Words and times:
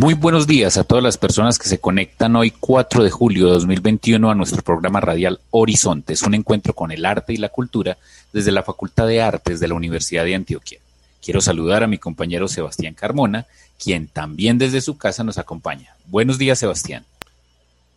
Muy 0.00 0.14
buenos 0.14 0.46
días 0.46 0.78
a 0.78 0.84
todas 0.84 1.04
las 1.04 1.18
personas 1.18 1.58
que 1.58 1.68
se 1.68 1.78
conectan 1.78 2.34
hoy 2.34 2.52
4 2.52 3.04
de 3.04 3.10
julio 3.10 3.48
de 3.48 3.52
2021 3.52 4.30
a 4.30 4.34
nuestro 4.34 4.62
programa 4.62 4.98
radial 4.98 5.40
Horizontes, 5.50 6.22
un 6.22 6.32
encuentro 6.32 6.72
con 6.72 6.90
el 6.90 7.04
arte 7.04 7.34
y 7.34 7.36
la 7.36 7.50
cultura 7.50 7.98
desde 8.32 8.50
la 8.50 8.62
Facultad 8.62 9.06
de 9.06 9.20
Artes 9.20 9.60
de 9.60 9.68
la 9.68 9.74
Universidad 9.74 10.24
de 10.24 10.34
Antioquia. 10.34 10.78
Quiero 11.22 11.42
saludar 11.42 11.82
a 11.82 11.86
mi 11.86 11.98
compañero 11.98 12.48
Sebastián 12.48 12.94
Carmona, 12.94 13.44
quien 13.78 14.06
también 14.06 14.56
desde 14.56 14.80
su 14.80 14.96
casa 14.96 15.22
nos 15.22 15.36
acompaña. 15.36 15.94
Buenos 16.06 16.38
días, 16.38 16.58
Sebastián. 16.58 17.04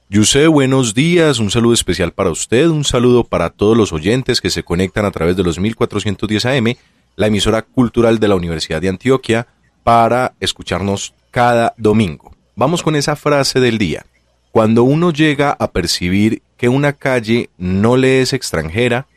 Yuse, 0.10 0.48
buenos 0.48 0.94
días, 0.94 1.40
un 1.40 1.52
saludo 1.52 1.74
especial 1.74 2.12
para 2.12 2.32
usted, 2.32 2.68
un 2.68 2.84
saludo 2.84 3.24
para 3.24 3.50
todos 3.50 3.78
los 3.78 3.94
oyentes 3.94 4.42
que 4.42 4.50
se 4.50 4.64
conectan 4.64 5.06
a 5.06 5.12
través 5.12 5.38
de 5.38 5.44
los 5.44 5.58
1410 5.58 6.48
AM, 6.48 6.76
la 7.16 7.28
emisora 7.28 7.62
cultural 7.62 8.20
de 8.20 8.28
la 8.28 8.36
Universidad 8.36 8.82
de 8.82 8.90
Antioquia, 8.90 9.48
para 9.86 10.34
escucharnos 10.42 11.14
cada 11.34 11.74
domingo. 11.78 12.32
Vamos 12.56 12.84
con 12.84 12.96
esa 12.96 13.16
frase 13.16 13.60
del 13.60 13.80
día. 13.80 14.06
Cuando 14.52 14.84
uno 14.84 15.12
llega 15.12 15.50
a 15.50 15.72
percibir 15.72 16.44
que 16.58 16.70
una 16.70 16.94
calle 16.94 17.50
no 17.58 17.98
le 17.98 18.22
es 18.22 18.34
extranjera, 18.34 19.08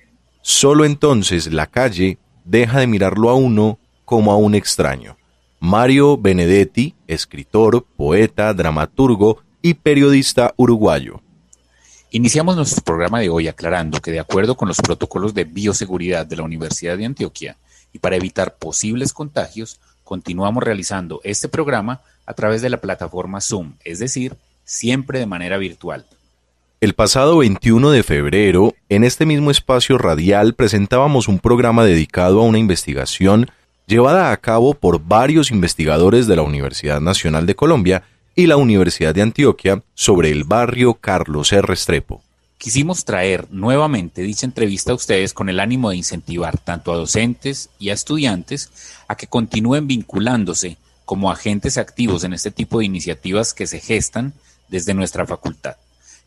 solo 0.41 0.86
entonces 0.86 1.52
la 1.52 1.66
calle 1.66 2.16
deja 2.46 2.80
de 2.80 2.86
mirarlo 2.86 3.28
a 3.28 3.34
uno 3.34 3.78
como 4.06 4.32
a 4.32 4.38
un 4.38 4.54
extraño. 4.54 5.18
Mario 5.60 6.16
Benedetti, 6.16 6.94
escritor, 7.06 7.84
poeta, 7.98 8.54
dramaturgo 8.54 9.42
y 9.60 9.74
periodista 9.74 10.54
uruguayo. 10.56 11.20
Iniciamos 12.10 12.56
nuestro 12.56 12.82
programa 12.82 13.20
de 13.20 13.28
hoy 13.28 13.46
aclarando 13.46 14.00
que 14.00 14.10
de 14.10 14.20
acuerdo 14.20 14.56
con 14.56 14.69
los 14.69 14.78
protocolos 14.78 15.34
de 15.34 15.44
bioseguridad 15.44 16.24
de 16.24 16.36
la 16.36 16.44
Universidad 16.44 16.96
de 16.96 17.04
Antioquia 17.04 17.58
y 17.92 17.98
para 17.98 18.16
evitar 18.16 18.56
posibles 18.56 19.12
contagios, 19.12 19.80
continuamos 20.06 20.62
realizando 20.62 21.20
este 21.24 21.48
programa 21.48 22.00
a 22.26 22.32
través 22.32 22.62
de 22.62 22.70
la 22.70 22.80
plataforma 22.80 23.40
Zoom, 23.40 23.72
es 23.84 23.98
decir, 23.98 24.36
siempre 24.64 25.18
de 25.18 25.26
manera 25.26 25.58
virtual. 25.58 26.06
El 26.80 26.94
pasado 26.94 27.38
21 27.38 27.90
de 27.90 28.04
febrero, 28.04 28.74
en 28.88 29.02
este 29.02 29.26
mismo 29.26 29.50
espacio 29.50 29.98
radial, 29.98 30.54
presentábamos 30.54 31.26
un 31.26 31.40
programa 31.40 31.84
dedicado 31.84 32.40
a 32.40 32.44
una 32.44 32.58
investigación 32.58 33.50
llevada 33.86 34.30
a 34.30 34.36
cabo 34.36 34.74
por 34.74 35.02
varios 35.02 35.50
investigadores 35.50 36.28
de 36.28 36.36
la 36.36 36.42
Universidad 36.42 37.00
Nacional 37.00 37.44
de 37.44 37.56
Colombia 37.56 38.04
y 38.36 38.46
la 38.46 38.56
Universidad 38.56 39.12
de 39.12 39.22
Antioquia 39.22 39.82
sobre 39.94 40.30
el 40.30 40.44
barrio 40.44 40.94
Carlos 40.94 41.52
R. 41.52 41.62
Restrepo. 41.62 42.22
Quisimos 42.58 43.04
traer 43.04 43.46
nuevamente 43.50 44.22
dicha 44.22 44.46
entrevista 44.46 44.92
a 44.92 44.94
ustedes 44.94 45.34
con 45.34 45.48
el 45.48 45.60
ánimo 45.60 45.90
de 45.90 45.96
incentivar 45.96 46.58
tanto 46.58 46.92
a 46.92 46.96
docentes 46.96 47.68
y 47.78 47.90
a 47.90 47.94
estudiantes 47.94 48.70
a 49.08 49.16
que 49.16 49.26
continúen 49.26 49.86
vinculándose 49.86 50.78
como 51.04 51.30
agentes 51.30 51.78
activos 51.78 52.24
en 52.24 52.32
este 52.32 52.50
tipo 52.50 52.78
de 52.78 52.86
iniciativas 52.86 53.52
que 53.52 53.66
se 53.66 53.78
gestan 53.78 54.32
desde 54.68 54.94
nuestra 54.94 55.26
facultad. 55.26 55.76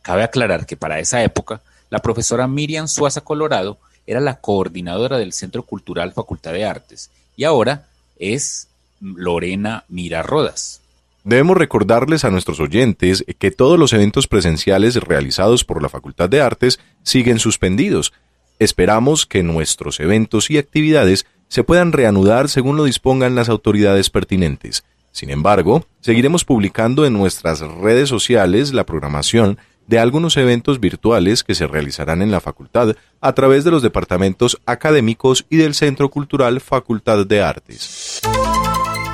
Cabe 0.01 0.23
aclarar 0.23 0.65
que 0.65 0.77
para 0.77 0.99
esa 0.99 1.23
época, 1.23 1.61
la 1.89 1.99
profesora 1.99 2.47
Miriam 2.47 2.87
Suaza 2.87 3.21
Colorado 3.21 3.79
era 4.05 4.19
la 4.19 4.39
coordinadora 4.39 5.17
del 5.17 5.33
Centro 5.33 5.63
Cultural 5.63 6.13
Facultad 6.13 6.53
de 6.53 6.65
Artes 6.65 7.09
y 7.35 7.43
ahora 7.43 7.87
es 8.17 8.67
Lorena 9.01 9.83
Mira 9.89 10.21
Rodas. 10.21 10.81
Debemos 11.23 11.57
recordarles 11.57 12.23
a 12.23 12.31
nuestros 12.31 12.59
oyentes 12.59 13.25
que 13.37 13.51
todos 13.51 13.77
los 13.77 13.93
eventos 13.93 14.27
presenciales 14.27 14.95
realizados 14.95 15.63
por 15.63 15.81
la 15.81 15.89
Facultad 15.89 16.29
de 16.29 16.41
Artes 16.41 16.79
siguen 17.03 17.39
suspendidos. 17.39 18.13
Esperamos 18.57 19.25
que 19.25 19.43
nuestros 19.43 19.99
eventos 19.99 20.49
y 20.49 20.57
actividades 20.57 21.25
se 21.47 21.63
puedan 21.63 21.91
reanudar 21.91 22.47
según 22.47 22.77
lo 22.77 22.85
dispongan 22.85 23.35
las 23.35 23.49
autoridades 23.49 24.09
pertinentes. 24.09 24.83
Sin 25.11 25.29
embargo, 25.29 25.85
seguiremos 25.99 26.45
publicando 26.45 27.05
en 27.05 27.13
nuestras 27.13 27.59
redes 27.61 28.07
sociales 28.07 28.73
la 28.73 28.85
programación 28.85 29.57
de 29.87 29.97
algunos 29.97 30.37
eventos 30.37 30.79
virtuales 30.79 31.43
que 31.43 31.55
se 31.55 31.65
realizarán 31.65 32.21
en 32.21 32.29
la 32.29 32.39
facultad 32.39 32.95
a 33.21 33.33
través 33.33 33.63
de 33.63 33.71
los 33.71 33.81
departamentos 33.81 34.61
académicos 34.67 35.45
y 35.49 35.57
del 35.57 35.73
Centro 35.73 36.09
Cultural 36.09 36.61
Facultad 36.61 37.25
de 37.25 37.41
Artes. 37.41 38.21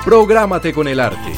Prográmate 0.04 0.74
con 0.74 0.86
el 0.86 1.00
arte. 1.00 1.32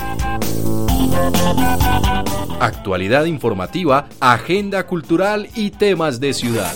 Actualidad 2.60 3.24
informativa, 3.24 4.08
agenda 4.20 4.86
cultural 4.86 5.48
y 5.54 5.70
temas 5.70 6.18
de 6.20 6.34
ciudad. 6.34 6.72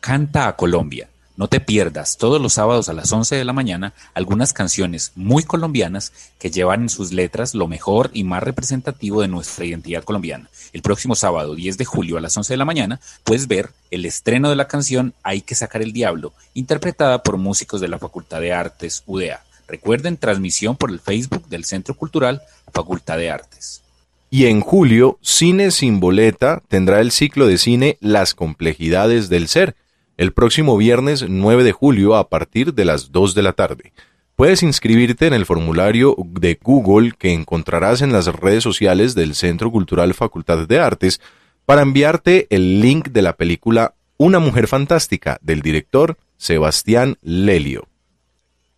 Canta 0.00 0.48
a 0.48 0.56
Colombia. 0.56 1.10
No 1.38 1.46
te 1.46 1.60
pierdas 1.60 2.16
todos 2.16 2.42
los 2.42 2.54
sábados 2.54 2.88
a 2.88 2.92
las 2.92 3.12
11 3.12 3.36
de 3.36 3.44
la 3.44 3.52
mañana 3.52 3.94
algunas 4.12 4.52
canciones 4.52 5.12
muy 5.14 5.44
colombianas 5.44 6.12
que 6.40 6.50
llevan 6.50 6.82
en 6.82 6.88
sus 6.88 7.12
letras 7.12 7.54
lo 7.54 7.68
mejor 7.68 8.10
y 8.12 8.24
más 8.24 8.42
representativo 8.42 9.22
de 9.22 9.28
nuestra 9.28 9.64
identidad 9.64 10.02
colombiana. 10.02 10.50
El 10.72 10.82
próximo 10.82 11.14
sábado 11.14 11.54
10 11.54 11.78
de 11.78 11.84
julio 11.84 12.18
a 12.18 12.20
las 12.20 12.36
11 12.36 12.54
de 12.54 12.56
la 12.56 12.64
mañana 12.64 12.98
puedes 13.22 13.46
ver 13.46 13.70
el 13.92 14.04
estreno 14.04 14.50
de 14.50 14.56
la 14.56 14.66
canción 14.66 15.14
Hay 15.22 15.42
que 15.42 15.54
sacar 15.54 15.80
el 15.80 15.92
diablo, 15.92 16.32
interpretada 16.54 17.22
por 17.22 17.36
músicos 17.36 17.80
de 17.80 17.86
la 17.86 18.00
Facultad 18.00 18.40
de 18.40 18.52
Artes 18.52 19.04
UDA. 19.06 19.44
Recuerden 19.68 20.16
transmisión 20.16 20.74
por 20.74 20.90
el 20.90 20.98
Facebook 20.98 21.46
del 21.46 21.64
Centro 21.64 21.94
Cultural 21.94 22.42
Facultad 22.72 23.16
de 23.16 23.30
Artes. 23.30 23.82
Y 24.28 24.46
en 24.46 24.60
julio, 24.60 25.20
Cine 25.22 25.70
sin 25.70 26.00
boleta 26.00 26.64
tendrá 26.66 27.00
el 27.00 27.12
ciclo 27.12 27.46
de 27.46 27.58
cine 27.58 27.96
Las 28.00 28.34
complejidades 28.34 29.28
del 29.28 29.46
ser 29.46 29.76
el 30.18 30.32
próximo 30.32 30.76
viernes 30.76 31.24
9 31.26 31.62
de 31.62 31.72
julio 31.72 32.16
a 32.16 32.28
partir 32.28 32.74
de 32.74 32.84
las 32.84 33.12
2 33.12 33.34
de 33.34 33.42
la 33.42 33.52
tarde. 33.54 33.92
Puedes 34.34 34.64
inscribirte 34.64 35.28
en 35.28 35.32
el 35.32 35.46
formulario 35.46 36.16
de 36.18 36.58
Google 36.60 37.12
que 37.16 37.32
encontrarás 37.32 38.02
en 38.02 38.12
las 38.12 38.26
redes 38.26 38.64
sociales 38.64 39.14
del 39.14 39.34
Centro 39.34 39.70
Cultural 39.70 40.12
Facultad 40.14 40.66
de 40.66 40.80
Artes 40.80 41.20
para 41.64 41.82
enviarte 41.82 42.48
el 42.50 42.80
link 42.80 43.08
de 43.08 43.22
la 43.22 43.34
película 43.34 43.94
Una 44.16 44.40
Mujer 44.40 44.66
Fantástica 44.66 45.38
del 45.40 45.62
director 45.62 46.18
Sebastián 46.36 47.16
Lelio. 47.22 47.86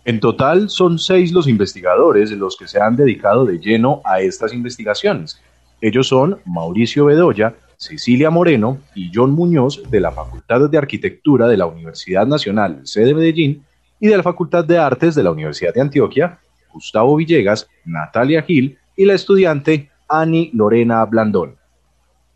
En 0.04 0.20
total 0.20 0.68
son 0.68 0.98
seis 0.98 1.32
los 1.32 1.48
investigadores 1.48 2.30
los 2.32 2.56
que 2.56 2.68
se 2.68 2.80
han 2.80 2.94
dedicado 2.94 3.46
de 3.46 3.58
lleno 3.58 4.02
a 4.04 4.20
estas 4.20 4.52
investigaciones. 4.52 5.40
Ellos 5.80 6.08
son 6.08 6.38
Mauricio 6.44 7.06
Bedoya, 7.06 7.54
Cecilia 7.76 8.30
Moreno 8.30 8.78
y 8.94 9.10
John 9.14 9.32
Muñoz 9.32 9.82
de 9.90 10.00
la 10.00 10.12
Facultad 10.12 10.68
de 10.68 10.78
Arquitectura 10.78 11.48
de 11.48 11.56
la 11.56 11.66
Universidad 11.66 12.26
Nacional 12.26 12.80
sede 12.84 13.14
Medellín 13.14 13.64
y 13.98 14.08
de 14.08 14.16
la 14.16 14.22
Facultad 14.22 14.64
de 14.64 14.78
Artes 14.78 15.14
de 15.14 15.22
la 15.22 15.30
Universidad 15.30 15.72
de 15.72 15.80
Antioquia, 15.80 16.38
Gustavo 16.72 17.16
Villegas, 17.16 17.68
Natalia 17.84 18.42
Gil 18.42 18.78
y 18.96 19.06
la 19.06 19.14
estudiante 19.14 19.90
Ani 20.08 20.50
Lorena 20.52 21.04
Blandón. 21.04 21.56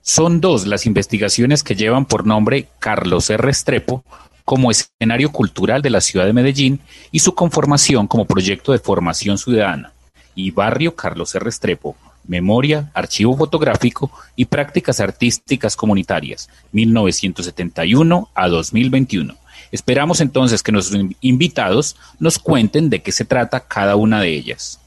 Son 0.01 0.41
dos 0.41 0.67
las 0.67 0.87
investigaciones 0.87 1.63
que 1.63 1.75
llevan 1.75 2.07
por 2.07 2.27
nombre 2.27 2.69
Carlos 2.79 3.29
R. 3.29 3.43
Restrepo, 3.43 4.05
como 4.49 4.71
escenario 4.71 5.31
cultural 5.31 5.83
de 5.83 5.91
la 5.91 6.01
ciudad 6.01 6.25
de 6.25 6.33
Medellín 6.33 6.81
y 7.13 7.19
su 7.19 7.35
conformación 7.35 8.07
como 8.07 8.25
proyecto 8.25 8.73
de 8.73 8.79
formación 8.79 9.37
ciudadana, 9.37 9.93
y 10.35 10.53
Barrio 10.53 10.97
Carlos 10.97 11.35
R. 11.35 11.45
Restrepo, 11.45 11.97
Memoria, 12.27 12.91
Archivo 12.95 13.37
Fotográfico 13.37 14.11
y 14.37 14.47
Prácticas 14.47 15.01
Artísticas 15.01 15.77
Comunitarias, 15.77 16.49
1971 16.73 18.31
a 18.35 18.49
2021. 18.49 19.37
Esperamos 19.71 20.23
entonces 20.23 20.63
que 20.63 20.73
nuestros 20.73 20.99
invitados 21.21 21.97
nos 22.19 22.39
cuenten 22.39 22.89
de 22.89 23.03
qué 23.03 23.13
se 23.13 23.27
trata 23.27 23.61
cada 23.61 23.97
una 23.97 24.19
de 24.23 24.31
ellas. 24.31 24.81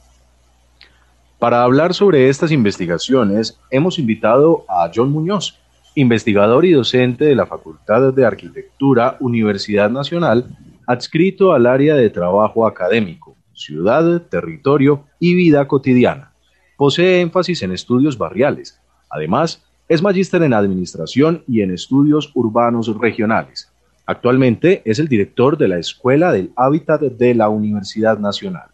Para 1.37 1.61
hablar 1.61 1.93
sobre 1.93 2.29
estas 2.29 2.51
investigaciones, 2.51 3.59
hemos 3.69 3.99
invitado 3.99 4.65
a 4.67 4.89
John 4.91 5.11
Muñoz, 5.11 5.59
investigador 5.95 6.65
y 6.65 6.71
docente 6.71 7.25
de 7.25 7.35
la 7.35 7.45
Facultad 7.45 8.13
de 8.13 8.25
Arquitectura, 8.25 9.17
Universidad 9.19 9.89
Nacional, 9.89 10.45
adscrito 10.87 11.53
al 11.53 11.65
área 11.65 11.95
de 11.95 12.09
trabajo 12.09 12.65
académico, 12.65 13.35
ciudad, 13.53 14.21
territorio 14.23 15.05
y 15.19 15.35
vida 15.35 15.67
cotidiana. 15.67 16.33
Posee 16.77 17.21
énfasis 17.21 17.61
en 17.63 17.71
estudios 17.71 18.17
barriales. 18.17 18.79
Además, 19.09 19.63
es 19.87 20.01
magíster 20.01 20.41
en 20.43 20.53
Administración 20.53 21.43
y 21.47 21.61
en 21.61 21.71
Estudios 21.71 22.31
Urbanos 22.33 22.97
Regionales. 22.97 23.71
Actualmente 24.05 24.81
es 24.85 24.99
el 24.99 25.07
director 25.07 25.57
de 25.57 25.67
la 25.67 25.77
Escuela 25.77 26.31
del 26.31 26.51
Hábitat 26.55 27.01
de 27.01 27.35
la 27.35 27.49
Universidad 27.49 28.17
Nacional. 28.17 28.69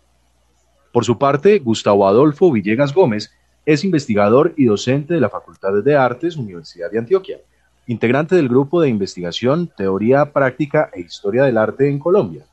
Por 0.94 1.06
su 1.06 1.18
parte, 1.18 1.60
Gustavo 1.60 2.08
Adolfo 2.08 2.52
Villegas 2.52 2.94
Gómez 2.94 3.32
es 3.68 3.84
investigador 3.84 4.54
y 4.56 4.64
docente 4.64 5.14
de 5.14 5.20
la 5.20 5.28
Facultad 5.28 5.84
de 5.84 5.96
Artes, 5.98 6.38
Universidad 6.38 6.90
de 6.90 7.00
Antioquia, 7.00 7.42
integrante 7.86 8.34
del 8.34 8.48
grupo 8.48 8.80
de 8.80 8.88
investigación 8.88 9.70
Teoría 9.76 10.32
Práctica 10.32 10.90
e 10.94 11.02
Historia 11.02 11.44
del 11.44 11.58
Arte 11.58 11.90
en 11.90 12.00
Colombia. 12.00 12.46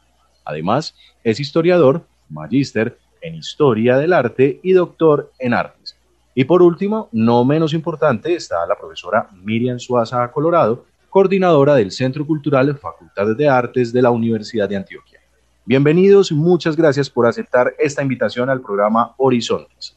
Además, 0.45 0.97
es 1.23 1.39
historiador, 1.39 2.03
magíster 2.29 2.99
en 3.23 3.37
Historia 3.37 3.97
del 3.97 4.13
Arte 4.13 4.59
y 4.61 4.73
doctor 4.73 5.31
en 5.39 5.55
Artes. 5.55 5.97
Y 6.35 6.47
por 6.47 6.63
último, 6.63 7.09
no 7.13 7.45
menos 7.45 7.75
importante, 7.75 8.35
está 8.35 8.67
la 8.67 8.77
profesora 8.77 9.29
Miriam 9.45 9.79
Suaza 9.79 10.29
Colorado, 10.33 10.85
coordinadora 11.11 11.77
del 11.77 11.93
Centro 11.93 12.27
Cultural 12.27 12.77
Facultad 12.77 13.37
de 13.37 13.49
Artes 13.49 13.93
de 13.93 14.03
la 14.03 14.11
Universidad 14.11 14.69
de 14.69 14.79
Antioquia. 14.79 15.21
Bienvenidos 15.65 16.33
y 16.33 16.35
muchas 16.35 16.75
gracias 16.75 17.09
por 17.09 17.29
aceptar 17.29 17.73
esta 17.79 18.03
invitación 18.03 18.51
al 18.51 18.61
programa 18.61 19.15
Horizontes. 19.17 19.97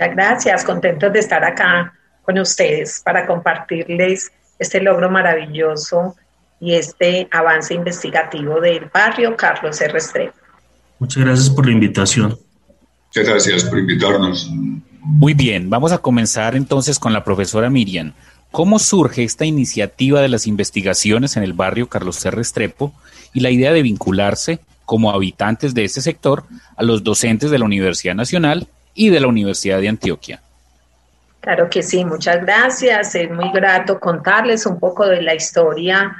Muchas 0.00 0.16
gracias, 0.16 0.64
contentos 0.64 1.12
de 1.12 1.18
estar 1.18 1.44
acá 1.44 1.92
con 2.22 2.38
ustedes 2.38 3.02
para 3.04 3.26
compartirles 3.26 4.32
este 4.58 4.80
logro 4.80 5.10
maravilloso 5.10 6.16
y 6.58 6.74
este 6.74 7.28
avance 7.30 7.74
investigativo 7.74 8.62
del 8.62 8.86
barrio 8.86 9.36
Carlos 9.36 9.78
R. 9.78 9.92
Restrepo. 9.92 10.38
Muchas 10.98 11.22
gracias 11.22 11.50
por 11.50 11.66
la 11.66 11.72
invitación. 11.72 12.38
Muchas 13.08 13.28
gracias 13.28 13.64
por 13.64 13.78
invitarnos. 13.78 14.48
Muy 15.02 15.34
bien, 15.34 15.68
vamos 15.68 15.92
a 15.92 15.98
comenzar 15.98 16.56
entonces 16.56 16.98
con 16.98 17.12
la 17.12 17.22
profesora 17.22 17.68
Miriam. 17.68 18.14
¿Cómo 18.50 18.78
surge 18.78 19.22
esta 19.22 19.44
iniciativa 19.44 20.22
de 20.22 20.28
las 20.28 20.46
investigaciones 20.46 21.36
en 21.36 21.42
el 21.42 21.52
barrio 21.52 21.90
Carlos 21.90 22.24
R. 22.24 22.38
Restrepo 22.38 22.94
y 23.34 23.40
la 23.40 23.50
idea 23.50 23.74
de 23.74 23.82
vincularse 23.82 24.60
como 24.86 25.10
habitantes 25.10 25.74
de 25.74 25.84
ese 25.84 26.00
sector 26.00 26.44
a 26.78 26.84
los 26.84 27.04
docentes 27.04 27.50
de 27.50 27.58
la 27.58 27.66
Universidad 27.66 28.14
Nacional 28.14 28.66
y 28.94 29.10
de 29.10 29.20
la 29.20 29.28
Universidad 29.28 29.80
de 29.80 29.88
Antioquia. 29.88 30.40
Claro 31.40 31.70
que 31.70 31.82
sí, 31.82 32.04
muchas 32.04 32.42
gracias. 32.42 33.14
Es 33.14 33.30
muy 33.30 33.50
grato 33.50 33.98
contarles 33.98 34.66
un 34.66 34.78
poco 34.78 35.06
de 35.06 35.22
la 35.22 35.34
historia 35.34 36.14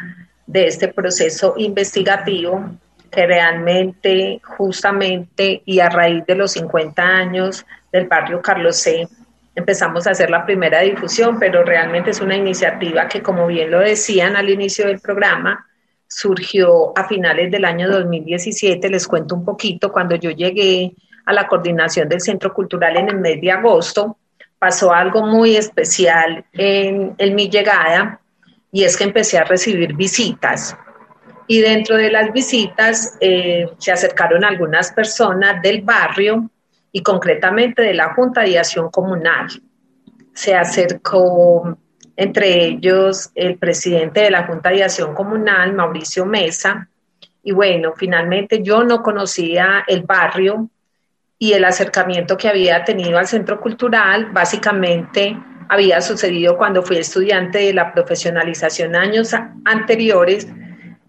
de 0.46 0.66
este 0.66 0.88
proceso 0.88 1.54
investigativo 1.58 2.70
que 3.10 3.26
realmente, 3.26 4.40
justamente 4.42 5.62
y 5.66 5.80
a 5.80 5.88
raíz 5.88 6.24
de 6.26 6.36
los 6.36 6.52
50 6.52 7.02
años 7.02 7.66
del 7.92 8.06
barrio 8.06 8.40
Carlos 8.40 8.76
C., 8.76 9.06
empezamos 9.54 10.06
a 10.06 10.12
hacer 10.12 10.30
la 10.30 10.46
primera 10.46 10.80
difusión, 10.80 11.38
pero 11.38 11.64
realmente 11.64 12.10
es 12.10 12.20
una 12.20 12.36
iniciativa 12.36 13.08
que, 13.08 13.20
como 13.20 13.46
bien 13.46 13.70
lo 13.70 13.80
decían 13.80 14.36
al 14.36 14.48
inicio 14.48 14.86
del 14.86 15.00
programa, 15.00 15.66
surgió 16.08 16.96
a 16.96 17.06
finales 17.06 17.50
del 17.50 17.64
año 17.64 17.90
2017. 17.90 18.88
Les 18.88 19.06
cuento 19.06 19.34
un 19.34 19.44
poquito, 19.44 19.92
cuando 19.92 20.16
yo 20.16 20.30
llegué 20.30 20.94
a 21.26 21.32
la 21.32 21.46
coordinación 21.46 22.08
del 22.08 22.20
Centro 22.20 22.52
Cultural 22.52 22.96
en 22.96 23.08
el 23.08 23.18
mes 23.18 23.40
de 23.40 23.50
agosto, 23.50 24.16
pasó 24.58 24.92
algo 24.92 25.26
muy 25.26 25.56
especial 25.56 26.44
en, 26.52 27.34
mi 27.34 27.48
llegada 27.48 28.20
y 28.70 28.84
es 28.84 28.96
que 28.96 29.04
empecé 29.04 29.38
a 29.38 29.44
recibir 29.44 29.94
visitas. 29.94 30.76
Y 31.46 31.60
dentro 31.60 31.96
de 31.96 32.10
las 32.10 32.32
visitas 32.32 33.16
eh, 33.20 33.68
se 33.78 33.90
acercaron 33.90 34.44
algunas 34.44 34.92
personas 34.92 35.60
del 35.62 35.82
barrio 35.82 36.48
y 36.92 37.02
concretamente 37.02 37.82
de 37.82 37.94
la 37.94 38.14
Junta 38.14 38.42
de 38.42 38.58
Acción 38.58 38.90
Comunal. 38.90 39.48
Se 40.34 40.54
acercó 40.54 41.76
entre 42.16 42.66
ellos 42.66 43.30
el 43.34 43.56
presidente 43.56 44.20
de 44.20 44.30
la 44.30 44.46
Junta 44.46 44.70
de 44.70 44.84
Acción 44.84 45.14
Comunal, 45.14 45.72
Mauricio 45.72 46.26
Mesa, 46.26 46.88
y 47.42 47.52
bueno, 47.52 47.94
finalmente 47.96 48.62
yo 48.62 48.84
no 48.84 49.02
conocía 49.02 49.84
el 49.86 50.02
barrio, 50.02 50.68
y 51.42 51.54
el 51.54 51.64
acercamiento 51.64 52.36
que 52.36 52.48
había 52.48 52.84
tenido 52.84 53.18
al 53.18 53.26
centro 53.26 53.58
cultural 53.60 54.26
básicamente 54.30 55.36
había 55.70 56.02
sucedido 56.02 56.58
cuando 56.58 56.82
fui 56.82 56.98
estudiante 56.98 57.58
de 57.58 57.72
la 57.72 57.94
profesionalización 57.94 58.94
años 58.94 59.32
anteriores. 59.64 60.46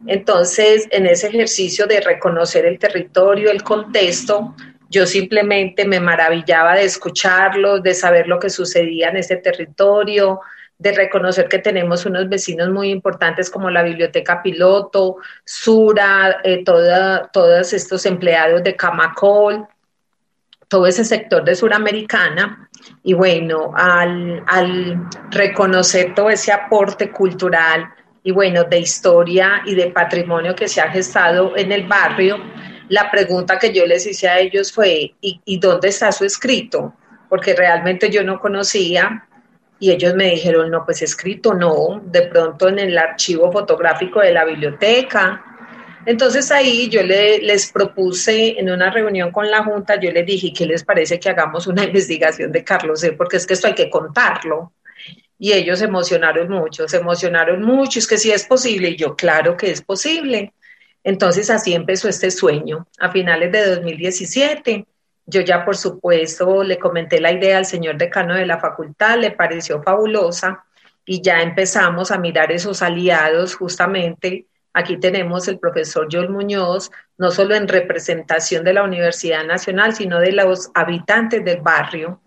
Entonces, 0.08 0.88
en 0.92 1.06
ese 1.06 1.28
ejercicio 1.28 1.86
de 1.86 2.00
reconocer 2.00 2.66
el 2.66 2.80
territorio, 2.80 3.52
el 3.52 3.62
contexto, 3.62 4.56
yo 4.90 5.06
simplemente 5.06 5.86
me 5.86 6.00
maravillaba 6.00 6.76
de 6.76 6.86
escucharlos, 6.86 7.84
de 7.84 7.94
saber 7.94 8.28
lo 8.28 8.40
que 8.40 8.50
sucedía 8.50 9.10
en 9.10 9.18
ese 9.18 9.36
territorio, 9.36 10.40
de 10.78 10.94
reconocer 10.94 11.50
que 11.50 11.60
tenemos 11.60 12.06
unos 12.06 12.30
vecinos 12.30 12.70
muy 12.70 12.90
importantes 12.90 13.50
como 13.50 13.70
la 13.70 13.84
biblioteca 13.84 14.42
piloto, 14.42 15.18
Sura, 15.44 16.40
eh, 16.46 16.64
todos 16.64 17.74
estos 17.74 18.06
empleados 18.06 18.64
de 18.64 18.78
Camacol, 18.78 19.68
todo 20.72 20.88
ese 20.88 21.04
sector 21.04 21.44
de 21.44 21.54
Suramericana. 21.54 22.70
Y 23.04 23.14
bueno, 23.14 23.74
al, 23.76 24.42
reconocer 25.30 26.16
todo 26.16 26.30
ese 26.30 26.54
aporte 26.54 27.12
cultural 27.12 27.94
y 28.24 28.32
bueno, 28.32 28.64
de 28.64 28.80
historia 28.80 29.64
y 29.66 29.76
de 29.76 29.88
patrimonio 29.88 30.56
que 30.56 30.70
se 30.70 30.80
ha 30.80 30.90
gestado 30.90 31.58
en 31.58 31.74
el 31.74 31.88
barrio, 31.88 32.38
la 32.88 33.12
pregunta 33.12 33.60
que 33.60 33.74
yo 33.74 33.86
les 33.86 34.08
hice 34.08 34.30
a 34.30 34.40
ellos 34.40 34.72
fue, 34.72 35.14
¿y, 35.20 35.42
¿y, 35.44 35.60
dónde 35.60 35.90
está 35.90 36.10
su 36.14 36.24
escrito? 36.24 36.94
Porque 37.28 37.54
realmente 37.54 38.10
yo 38.10 38.24
no 38.24 38.40
conocía 38.40 39.28
y 39.78 39.92
ellos 39.92 40.14
me 40.14 40.30
dijeron, 40.30 40.72
no, 40.72 40.86
pues 40.86 41.02
escrito 41.02 41.54
no, 41.54 42.02
de 42.06 42.22
pronto 42.28 42.70
en 42.70 42.80
el 42.80 42.98
archivo 42.98 43.52
fotográfico 43.52 44.22
de 44.22 44.32
la 44.32 44.46
biblioteca, 44.46 45.51
entonces 46.06 46.52
ahí 46.52 46.90
yo 46.90 47.04
les 47.04 47.72
propuse 47.72 48.60
en 48.60 48.72
una 48.72 48.90
reunión 48.90 49.32
con 49.32 49.50
la 49.50 49.64
Junta, 49.64 50.00
yo 50.00 50.12
les 50.12 50.26
dije, 50.26 50.52
¿qué 50.56 50.66
les 50.66 50.84
parece 50.84 51.20
que 51.20 51.30
hagamos 51.30 51.68
una 51.68 51.84
investigación 51.86 52.52
de 52.52 52.64
Carlos 52.64 53.02
C? 53.02 53.14
Porque 53.14 53.38
es 53.38 53.46
que 53.46 53.54
esto 53.54 53.68
hay 53.68 53.76
que 53.76 53.90
contarlo. 53.90 54.74
Y 55.38 55.54
ellos 55.54 55.80
se 55.80 55.86
emocionaron 55.86 56.50
mucho, 56.50 56.88
se 56.88 56.98
emocionaron 56.98 57.64
mucho, 57.64 57.98
es 58.00 58.08
que 58.08 58.18
sí 58.18 58.32
es 58.32 58.46
posible. 58.46 58.90
Y 58.90 58.96
yo, 58.96 59.16
claro 59.16 59.58
que 59.58 59.72
es 59.72 59.82
posible. 59.82 60.54
Entonces 61.04 61.50
así 61.50 61.74
empezó 61.74 62.08
este 62.10 62.30
sueño. 62.32 62.88
A 63.00 63.12
finales 63.12 63.52
de 63.52 63.76
2017 63.76 64.86
Yo 65.26 65.42
ya, 65.42 65.66
por 65.66 65.78
supuesto, 65.78 66.64
le 66.64 66.78
comenté 66.78 67.20
la 67.22 67.32
idea 67.32 67.58
al 67.58 67.66
señor 67.66 67.98
decano 67.98 68.36
de 68.36 68.46
la 68.46 68.60
facultad, 68.60 69.18
le 69.20 69.32
pareció 69.32 69.82
fabulosa 69.82 70.66
y 71.06 71.22
ya 71.22 71.42
empezamos 71.42 72.12
a 72.12 72.18
mirar 72.18 72.52
esos 72.52 72.82
aliados 72.82 73.56
justamente. 73.56 74.48
Aquí 74.74 74.98
tenemos 74.98 75.48
el 75.48 75.60
profesor 75.60 76.08
Joel 76.10 76.30
Muñoz, 76.30 76.92
no 77.18 77.32
solo 77.32 77.56
en 77.56 77.68
representación 77.68 78.64
de 78.64 78.74
la 78.74 78.84
Universidad 78.84 79.46
Nacional, 79.46 79.94
sino 79.94 80.20
de 80.20 80.32
los 80.32 80.72
habitantes 80.74 81.44
del 81.44 81.62
barrio. 81.62 82.22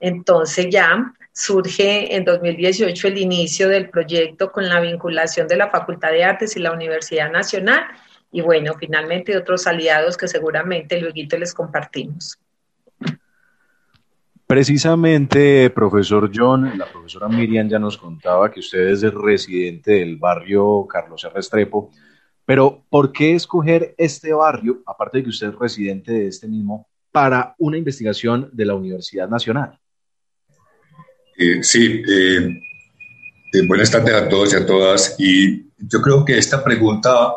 Entonces 0.00 0.68
ya 0.70 1.14
surge 1.32 2.14
en 2.14 2.24
2018 2.24 3.08
el 3.08 3.18
inicio 3.18 3.68
del 3.68 3.88
proyecto 3.88 4.52
con 4.52 4.68
la 4.68 4.80
vinculación 4.80 5.48
de 5.48 5.56
la 5.56 5.70
Facultad 5.70 6.10
de 6.10 6.24
Artes 6.24 6.56
y 6.56 6.60
la 6.60 6.72
Universidad 6.72 7.30
Nacional 7.30 7.84
y 8.30 8.40
bueno, 8.40 8.74
finalmente 8.78 9.36
otros 9.36 9.66
aliados 9.66 10.16
que 10.16 10.28
seguramente 10.28 11.00
luego 11.00 11.14
les 11.38 11.54
compartimos. 11.54 12.38
Precisamente, 14.48 15.68
profesor 15.68 16.30
John, 16.34 16.78
la 16.78 16.90
profesora 16.90 17.28
Miriam 17.28 17.68
ya 17.68 17.78
nos 17.78 17.98
contaba 17.98 18.50
que 18.50 18.60
usted 18.60 18.88
es 18.88 19.02
residente 19.02 19.90
del 19.90 20.16
barrio 20.16 20.86
Carlos 20.86 21.22
R. 21.22 21.34
Restrepo, 21.34 21.90
pero 22.46 22.82
¿por 22.88 23.12
qué 23.12 23.34
escoger 23.34 23.94
este 23.98 24.32
barrio, 24.32 24.82
aparte 24.86 25.18
de 25.18 25.24
que 25.24 25.28
usted 25.28 25.48
es 25.48 25.54
residente 25.54 26.12
de 26.12 26.28
este 26.28 26.48
mismo, 26.48 26.88
para 27.12 27.54
una 27.58 27.76
investigación 27.76 28.48
de 28.50 28.64
la 28.64 28.74
Universidad 28.74 29.28
Nacional? 29.28 29.78
Eh, 31.36 31.62
sí, 31.62 32.02
eh, 32.08 32.58
eh, 33.52 33.66
buenas 33.66 33.90
tardes 33.90 34.14
a 34.14 34.30
todos 34.30 34.54
y 34.54 34.56
a 34.56 34.64
todas. 34.64 35.14
Y 35.18 35.66
yo 35.76 36.00
creo 36.00 36.24
que 36.24 36.38
esta 36.38 36.64
pregunta 36.64 37.34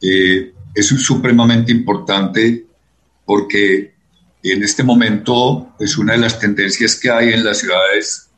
es 0.00 0.86
supremamente 0.86 1.72
importante 1.72 2.66
porque 3.24 3.95
en 4.52 4.62
este 4.62 4.82
momento 4.82 5.74
es 5.78 5.98
una 5.98 6.12
de 6.12 6.18
las 6.18 6.38
tendencias 6.38 6.98
que 6.98 7.10
hay 7.10 7.32
en 7.32 7.44
las 7.44 7.58
ciudades 7.58 8.30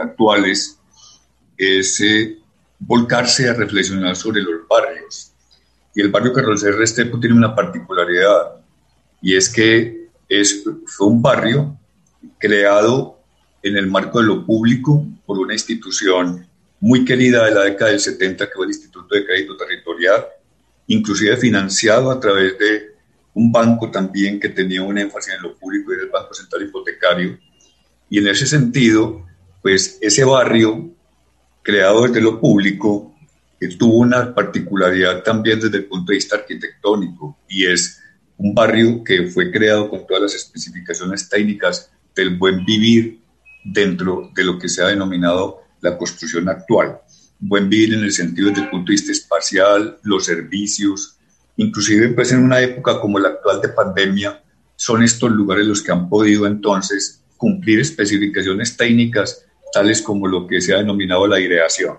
actuales 0.00 0.78
es 1.56 2.02
volcarse 2.78 3.48
a 3.48 3.54
reflexionar 3.54 4.16
sobre 4.16 4.42
los 4.42 4.66
barrios. 4.68 5.32
Y 5.94 6.00
el 6.00 6.10
barrio 6.10 6.32
Carlos 6.32 6.62
R. 6.62 6.76
Restrepo 6.76 7.18
tiene 7.18 7.34
una 7.34 7.54
particularidad 7.54 8.60
y 9.20 9.36
es 9.36 9.48
que 9.48 10.08
es, 10.28 10.62
fue 10.86 11.08
un 11.08 11.20
barrio 11.20 11.76
creado 12.38 13.18
en 13.62 13.76
el 13.76 13.88
marco 13.88 14.20
de 14.20 14.26
lo 14.26 14.46
público 14.46 15.04
por 15.26 15.38
una 15.38 15.54
institución 15.54 16.46
muy 16.80 17.04
querida 17.04 17.44
de 17.46 17.54
la 17.54 17.62
década 17.64 17.90
del 17.90 18.00
70, 18.00 18.46
que 18.46 18.52
fue 18.54 18.66
el 18.66 18.70
Instituto 18.70 19.14
de 19.14 19.26
Crédito 19.26 19.56
Territorial, 19.56 20.26
inclusive 20.86 21.36
financiado 21.36 22.10
a 22.10 22.20
través 22.20 22.56
de 22.58 22.97
un 23.38 23.52
banco 23.52 23.88
también 23.88 24.40
que 24.40 24.48
tenía 24.48 24.82
un 24.82 24.98
énfasis 24.98 25.34
en 25.34 25.42
lo 25.42 25.56
público, 25.56 25.92
era 25.92 26.02
el 26.02 26.08
Banco 26.08 26.34
Central 26.34 26.62
Hipotecario. 26.62 27.38
Y 28.10 28.18
en 28.18 28.26
ese 28.26 28.46
sentido, 28.46 29.24
pues 29.62 29.96
ese 30.00 30.24
barrio, 30.24 30.90
creado 31.62 32.02
desde 32.02 32.20
lo 32.20 32.40
público, 32.40 33.14
que 33.60 33.68
tuvo 33.68 33.98
una 33.98 34.34
particularidad 34.34 35.22
también 35.22 35.60
desde 35.60 35.76
el 35.76 35.84
punto 35.84 36.10
de 36.10 36.16
vista 36.16 36.34
arquitectónico, 36.34 37.38
y 37.48 37.66
es 37.66 38.00
un 38.38 38.54
barrio 38.54 39.04
que 39.04 39.28
fue 39.28 39.52
creado 39.52 39.88
con 39.88 40.04
todas 40.04 40.24
las 40.24 40.34
especificaciones 40.34 41.28
técnicas 41.28 41.92
del 42.16 42.36
buen 42.36 42.64
vivir 42.64 43.20
dentro 43.64 44.32
de 44.34 44.42
lo 44.42 44.58
que 44.58 44.68
se 44.68 44.82
ha 44.82 44.88
denominado 44.88 45.62
la 45.80 45.96
construcción 45.96 46.48
actual. 46.48 46.98
Buen 47.38 47.68
vivir 47.68 47.94
en 47.94 48.02
el 48.02 48.10
sentido 48.10 48.48
desde 48.48 48.62
el 48.62 48.70
punto 48.70 48.90
de 48.90 48.94
vista 48.94 49.12
espacial, 49.12 49.96
los 50.02 50.24
servicios, 50.24 51.17
inclusive 51.58 52.08
pues 52.10 52.32
en 52.32 52.42
una 52.42 52.60
época 52.60 53.00
como 53.00 53.18
la 53.18 53.28
actual 53.28 53.60
de 53.60 53.68
pandemia, 53.68 54.42
son 54.76 55.02
estos 55.02 55.30
lugares 55.30 55.66
los 55.66 55.82
que 55.82 55.92
han 55.92 56.08
podido 56.08 56.46
entonces 56.46 57.22
cumplir 57.36 57.80
especificaciones 57.80 58.76
técnicas 58.76 59.44
tales 59.72 60.00
como 60.00 60.26
lo 60.26 60.46
que 60.46 60.60
se 60.60 60.72
ha 60.72 60.78
denominado 60.78 61.26
la 61.26 61.36
aireación. 61.36 61.98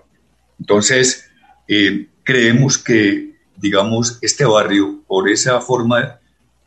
Entonces, 0.58 1.30
eh, 1.68 2.08
creemos 2.24 2.78
que, 2.78 3.36
digamos, 3.56 4.18
este 4.22 4.44
barrio, 4.44 5.02
por 5.06 5.28
esa 5.28 5.60
forma 5.60 6.18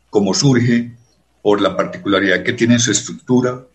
como 0.08 0.32
surge, 0.32 0.92
por 1.42 1.60
la 1.60 1.76
particularidad 1.76 2.42
que 2.42 2.52
tiene 2.52 2.74
en 2.74 2.80
su 2.80 2.92
estructura, 2.92 3.66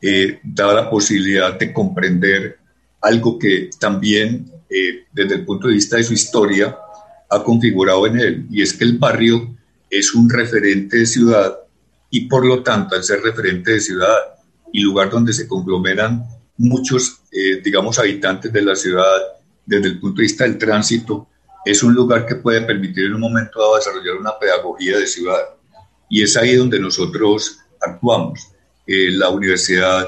eh, 0.00 0.40
da 0.42 0.72
la 0.72 0.90
posibilidad 0.90 1.58
de 1.58 1.72
comprender 1.72 2.58
algo 3.00 3.38
que 3.38 3.70
también 3.78 4.50
eh, 4.68 5.04
desde 5.12 5.36
el 5.36 5.44
punto 5.44 5.68
de 5.68 5.74
vista 5.74 5.98
de 5.98 6.04
su 6.04 6.14
historia 6.14 6.76
ha 7.32 7.42
configurado 7.42 8.06
en 8.06 8.18
él, 8.18 8.46
y 8.50 8.62
es 8.62 8.74
que 8.74 8.84
el 8.84 8.98
barrio 8.98 9.56
es 9.88 10.14
un 10.14 10.28
referente 10.28 10.98
de 10.98 11.06
ciudad 11.06 11.58
y 12.10 12.26
por 12.26 12.44
lo 12.46 12.62
tanto 12.62 12.94
al 12.94 13.02
ser 13.02 13.22
referente 13.22 13.72
de 13.72 13.80
ciudad 13.80 14.16
y 14.70 14.80
lugar 14.80 15.10
donde 15.10 15.32
se 15.32 15.48
conglomeran 15.48 16.24
muchos, 16.58 17.20
eh, 17.32 17.60
digamos, 17.62 17.98
habitantes 17.98 18.52
de 18.52 18.62
la 18.62 18.76
ciudad 18.76 19.18
desde 19.64 19.88
el 19.88 19.98
punto 19.98 20.18
de 20.18 20.22
vista 20.22 20.44
del 20.44 20.58
tránsito, 20.58 21.28
es 21.64 21.82
un 21.82 21.94
lugar 21.94 22.26
que 22.26 22.36
puede 22.36 22.62
permitir 22.62 23.06
en 23.06 23.14
un 23.14 23.20
momento 23.20 23.60
dado 23.60 23.76
desarrollar 23.76 24.16
una 24.16 24.38
pedagogía 24.38 24.98
de 24.98 25.06
ciudad. 25.06 25.40
Y 26.10 26.22
es 26.22 26.36
ahí 26.36 26.56
donde 26.56 26.78
nosotros 26.78 27.58
actuamos. 27.80 28.40
Eh, 28.86 29.10
la 29.12 29.30
universidad, 29.30 30.06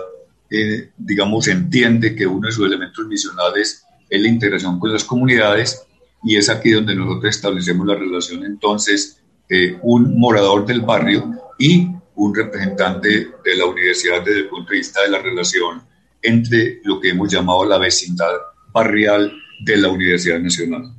eh, 0.51 0.91
digamos, 0.99 1.49
entiende 1.49 2.15
que 2.15 2.27
uno 2.27 2.49
de 2.49 2.53
sus 2.53 2.67
elementos 2.67 3.07
misionales 3.07 3.85
es 4.11 4.21
la 4.21 4.29
integración 4.29 4.79
con 4.79 4.93
las 4.93 5.05
comunidades 5.05 5.87
y 6.25 6.37
es 6.37 6.49
aquí 6.49 6.71
donde 6.71 6.95
nosotros 6.95 7.37
establecemos 7.37 7.87
la 7.87 7.95
relación 7.95 8.45
entonces 8.45 9.23
de 9.49 9.79
un 9.83 10.19
morador 10.19 10.65
del 10.67 10.81
barrio 10.81 11.31
y 11.59 11.89
un 12.17 12.35
representante 12.35 13.09
de 13.09 13.57
la 13.57 13.67
universidad 13.67 14.23
desde 14.25 14.41
el 14.41 14.49
punto 14.49 14.71
de 14.71 14.79
vista 14.79 15.03
de 15.03 15.11
la 15.11 15.19
relación 15.19 15.83
entre 16.23 16.81
lo 16.85 17.01
que 17.01 17.11
hemos 17.11 17.31
llamado 17.31 17.65
la 17.65 17.79
vecindad 17.79 18.33
barrial 18.73 19.33
de 19.61 19.77
la 19.77 19.89
Universidad 19.89 20.39
Nacional. 20.39 20.95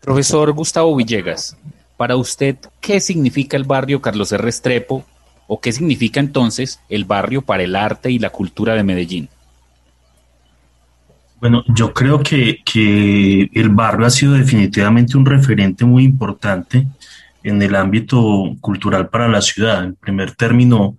Profesor 0.00 0.52
Gustavo 0.52 0.94
Villegas, 0.94 1.56
para 1.96 2.16
usted, 2.16 2.56
¿qué 2.80 3.00
significa 3.00 3.56
el 3.56 3.64
barrio 3.64 4.02
Carlos 4.02 4.32
R. 4.32 4.42
Restrepo 4.42 5.06
¿O 5.54 5.60
qué 5.60 5.70
significa 5.70 6.18
entonces 6.18 6.80
el 6.88 7.04
barrio 7.04 7.42
para 7.42 7.62
el 7.62 7.76
arte 7.76 8.10
y 8.10 8.18
la 8.18 8.30
cultura 8.30 8.74
de 8.74 8.82
Medellín? 8.84 9.28
Bueno, 11.42 11.64
yo 11.66 11.92
creo 11.92 12.22
que, 12.22 12.62
el 13.52 13.68
barrio 13.70 14.06
ha 14.06 14.10
sido 14.10 14.34
definitivamente 14.34 15.16
un 15.16 15.26
referente 15.26 15.84
muy 15.84 16.04
importante 16.04 16.86
en 17.42 17.60
el 17.60 17.74
ámbito 17.74 18.54
cultural 18.60 19.08
para 19.08 19.26
la 19.26 19.40
ciudad. 19.42 19.82
En 19.82 19.96
primer 19.96 20.36
término, 20.36 20.96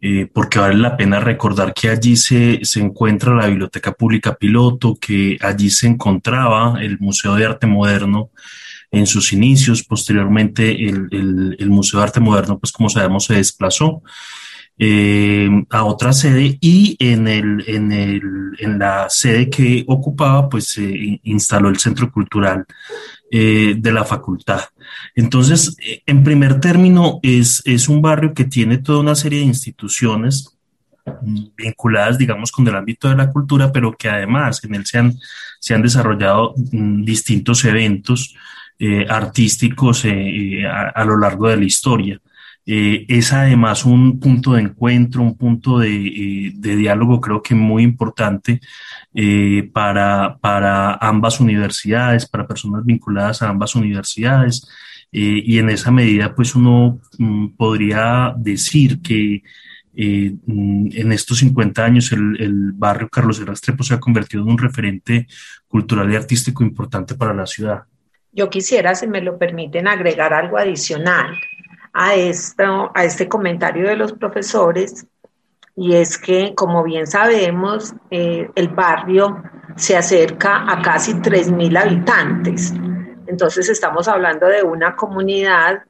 eh, 0.00 0.30
porque 0.32 0.58
vale 0.58 0.76
la 0.76 0.96
pena 0.96 1.20
recordar 1.20 1.74
que 1.74 1.90
allí 1.90 2.16
se, 2.16 2.60
se, 2.64 2.80
encuentra 2.80 3.34
la 3.34 3.48
Biblioteca 3.48 3.92
Pública 3.92 4.34
Piloto, 4.34 4.96
que 4.98 5.36
allí 5.42 5.68
se 5.68 5.88
encontraba 5.88 6.82
el 6.82 6.98
Museo 6.98 7.34
de 7.34 7.44
Arte 7.44 7.66
Moderno 7.66 8.30
en 8.90 9.06
sus 9.06 9.34
inicios. 9.34 9.82
Posteriormente, 9.82 10.70
el, 10.88 11.54
el, 11.58 11.68
Museo 11.68 12.00
de 12.00 12.04
Arte 12.04 12.20
Moderno, 12.20 12.58
pues 12.58 12.72
como 12.72 12.88
sabemos, 12.88 13.26
se 13.26 13.34
desplazó 13.34 14.02
eh, 14.78 15.48
a 15.70 15.84
otra 15.84 16.12
sede 16.12 16.58
y 16.60 16.96
en, 16.98 17.28
el, 17.28 17.64
en, 17.66 17.92
el, 17.92 18.22
en 18.58 18.78
la 18.78 19.08
sede 19.08 19.48
que 19.48 19.84
ocupaba, 19.86 20.48
pues 20.48 20.68
se 20.72 21.20
instaló 21.24 21.68
el 21.68 21.78
Centro 21.78 22.10
Cultural 22.10 22.64
eh, 23.30 23.74
de 23.78 23.92
la 23.92 24.04
facultad. 24.04 24.60
Entonces, 25.14 25.76
eh, 25.80 26.02
en 26.06 26.22
primer 26.22 26.60
término, 26.60 27.20
es, 27.22 27.62
es 27.64 27.88
un 27.88 28.02
barrio 28.02 28.34
que 28.34 28.44
tiene 28.44 28.78
toda 28.78 29.00
una 29.00 29.14
serie 29.14 29.40
de 29.40 29.46
instituciones 29.46 30.56
vinculadas, 31.56 32.18
digamos, 32.18 32.50
con 32.50 32.66
el 32.66 32.74
ámbito 32.74 33.08
de 33.08 33.16
la 33.16 33.30
cultura, 33.30 33.72
pero 33.72 33.92
que 33.92 34.08
además 34.08 34.62
en 34.64 34.74
él 34.74 34.86
se 34.86 34.98
han, 34.98 35.14
se 35.60 35.74
han 35.74 35.82
desarrollado 35.82 36.54
mm, 36.72 37.04
distintos 37.04 37.64
eventos 37.64 38.34
eh, 38.78 39.06
artísticos 39.08 40.04
eh, 40.04 40.10
eh, 40.10 40.66
a, 40.66 41.04
lo 41.04 41.16
largo 41.16 41.48
de 41.48 41.56
la 41.56 41.64
historia. 41.64 42.20
Es 42.66 43.32
además 43.32 43.84
un 43.84 44.18
punto 44.18 44.54
de 44.54 44.62
encuentro, 44.62 45.22
un 45.22 45.36
punto 45.36 45.78
de, 45.78 46.52
diálogo 46.56 47.20
creo 47.20 47.40
que 47.40 47.54
muy 47.54 47.84
importante 47.84 48.60
para, 49.72 50.36
para 50.40 50.94
ambas 50.94 51.38
universidades, 51.38 52.26
para 52.26 52.46
personas 52.46 52.84
vinculadas 52.84 53.42
a 53.42 53.48
ambas 53.50 53.76
universidades. 53.76 54.66
y 55.12 55.58
en 55.58 55.70
esa 55.70 55.90
medida, 55.92 56.34
pues 56.34 56.54
uno 56.56 57.00
mm, 57.18 57.48
podría 57.56 58.34
decir 58.36 59.00
que 59.00 59.42
mm, 59.94 60.88
en 60.92 61.12
estos 61.12 61.38
50 61.38 61.84
años 61.84 62.12
el, 62.12 62.72
barrio 62.74 63.08
Carlos 63.08 63.38
Restrepo 63.46 63.84
se 63.84 63.94
ha 63.94 64.00
convertido 64.00 64.42
en 64.42 64.50
un 64.50 64.58
referente 64.58 65.26
cultural 65.68 66.12
y 66.12 66.16
artístico 66.16 66.64
importante 66.64 67.14
para 67.14 67.32
la 67.32 67.46
ciudad. 67.46 67.84
Yo 68.32 68.50
quisiera, 68.50 68.94
si 68.94 69.06
me 69.06 69.22
lo 69.22 69.38
permiten, 69.38 69.88
agregar 69.88 70.34
algo 70.34 70.58
adicional 70.58 71.38
a, 71.98 72.14
esto, 72.14 72.90
a 72.94 73.04
este 73.04 73.26
comentario 73.26 73.88
de 73.88 73.96
los 73.96 74.12
profesores, 74.12 75.06
y 75.74 75.94
es 75.94 76.18
que, 76.18 76.54
como 76.54 76.82
bien 76.82 77.06
sabemos, 77.06 77.94
eh, 78.10 78.50
el 78.54 78.68
barrio 78.68 79.42
se 79.76 79.96
acerca 79.96 80.70
a 80.70 80.82
casi 80.82 81.14
3.000 81.14 81.78
habitantes. 81.78 82.72
Entonces 83.26 83.68
estamos 83.68 84.08
hablando 84.08 84.46
de 84.46 84.62
una 84.62 84.94
comunidad 84.94 85.82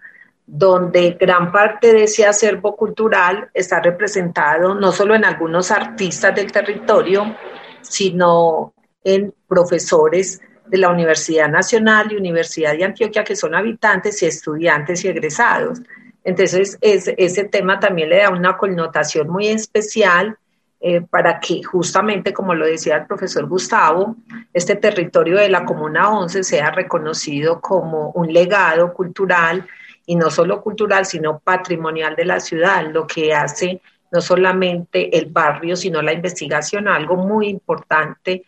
donde 0.47 1.17
gran 1.21 1.51
parte 1.51 1.93
de 1.93 2.05
ese 2.05 2.25
acervo 2.25 2.77
cultural 2.77 3.51
está 3.53 3.81
representado 3.81 4.75
no 4.75 4.93
solo 4.93 5.15
en 5.15 5.25
algunos 5.25 5.73
artistas 5.73 6.35
del 6.35 6.53
territorio, 6.53 7.37
sino 7.83 8.73
en 9.03 9.35
profesores 9.49 10.41
de 10.69 10.79
la 10.79 10.89
Universidad 10.91 11.49
Nacional 11.49 12.11
y 12.11 12.17
Universidad 12.17 12.73
de 12.77 12.85
Antioquia, 12.85 13.25
que 13.25 13.37
son 13.37 13.55
habitantes 13.55 14.23
y 14.23 14.27
estudiantes 14.27 15.05
y 15.05 15.09
egresados. 15.09 15.81
Entonces, 16.25 16.77
ese 16.81 17.45
tema 17.45 17.79
también 17.79 18.09
le 18.09 18.19
da 18.19 18.31
una 18.31 18.57
connotación 18.57 19.29
muy 19.29 19.47
especial 19.47 20.37
eh, 20.81 21.01
para 21.01 21.41
que 21.41 21.63
justamente, 21.63 22.35
como 22.35 22.55
lo 22.55 22.67
decía 22.67 22.97
el 22.97 23.07
profesor 23.07 23.47
Gustavo, 23.47 24.17
este 24.53 24.77
territorio 24.77 25.39
de 25.39 25.49
la 25.49 25.65
Comuna 25.65 26.11
11 26.11 26.45
sea 26.45 26.71
reconocido 26.71 27.61
como 27.61 28.11
un 28.11 28.33
legado 28.33 28.93
cultural 28.93 29.67
y 30.05 30.17
no 30.17 30.31
solo 30.31 30.61
cultural, 30.63 31.07
sino 31.07 31.39
patrimonial 31.39 32.15
de 32.15 32.25
la 32.27 32.41
ciudad, 32.41 32.87
lo 32.93 33.07
que 33.07 33.35
hace 33.35 33.81
no 34.13 34.21
solamente 34.21 35.17
el 35.17 35.27
barrio, 35.27 35.77
sino 35.77 36.03
la 36.03 36.13
investigación, 36.13 36.89
algo 36.89 37.17
muy 37.17 37.49
importante 37.49 38.45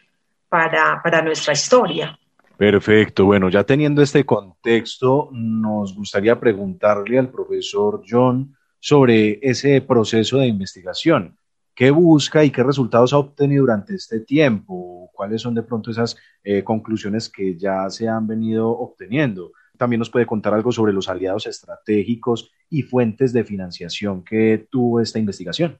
para, 0.48 1.00
para 1.02 1.22
nuestra 1.22 1.52
historia. 1.52 2.18
Perfecto. 2.56 3.24
Bueno, 3.24 3.48
ya 3.48 3.64
teniendo 3.64 4.02
este 4.02 4.24
contexto, 4.24 5.28
nos 5.32 5.94
gustaría 5.94 6.40
preguntarle 6.40 7.18
al 7.18 7.30
profesor 7.30 8.02
John 8.08 8.56
sobre 8.80 9.38
ese 9.42 9.80
proceso 9.80 10.38
de 10.38 10.46
investigación. 10.46 11.36
¿Qué 11.74 11.92
busca 11.92 12.44
y 12.44 12.50
qué 12.50 12.64
resultados 12.64 13.12
ha 13.12 13.18
obtenido 13.18 13.62
durante 13.62 13.94
este 13.94 14.20
tiempo? 14.20 15.08
¿Cuáles 15.12 15.42
son 15.42 15.54
de 15.54 15.62
pronto 15.62 15.92
esas 15.92 16.16
eh, 16.42 16.64
conclusiones 16.64 17.28
que 17.28 17.56
ya 17.56 17.88
se 17.90 18.08
han 18.08 18.26
venido 18.26 18.68
obteniendo? 18.68 19.52
También 19.76 20.00
nos 20.00 20.10
puede 20.10 20.26
contar 20.26 20.54
algo 20.54 20.72
sobre 20.72 20.92
los 20.92 21.08
aliados 21.08 21.46
estratégicos 21.46 22.50
y 22.68 22.82
fuentes 22.82 23.32
de 23.32 23.44
financiación 23.44 24.24
que 24.24 24.66
tuvo 24.68 25.00
esta 25.00 25.20
investigación. 25.20 25.78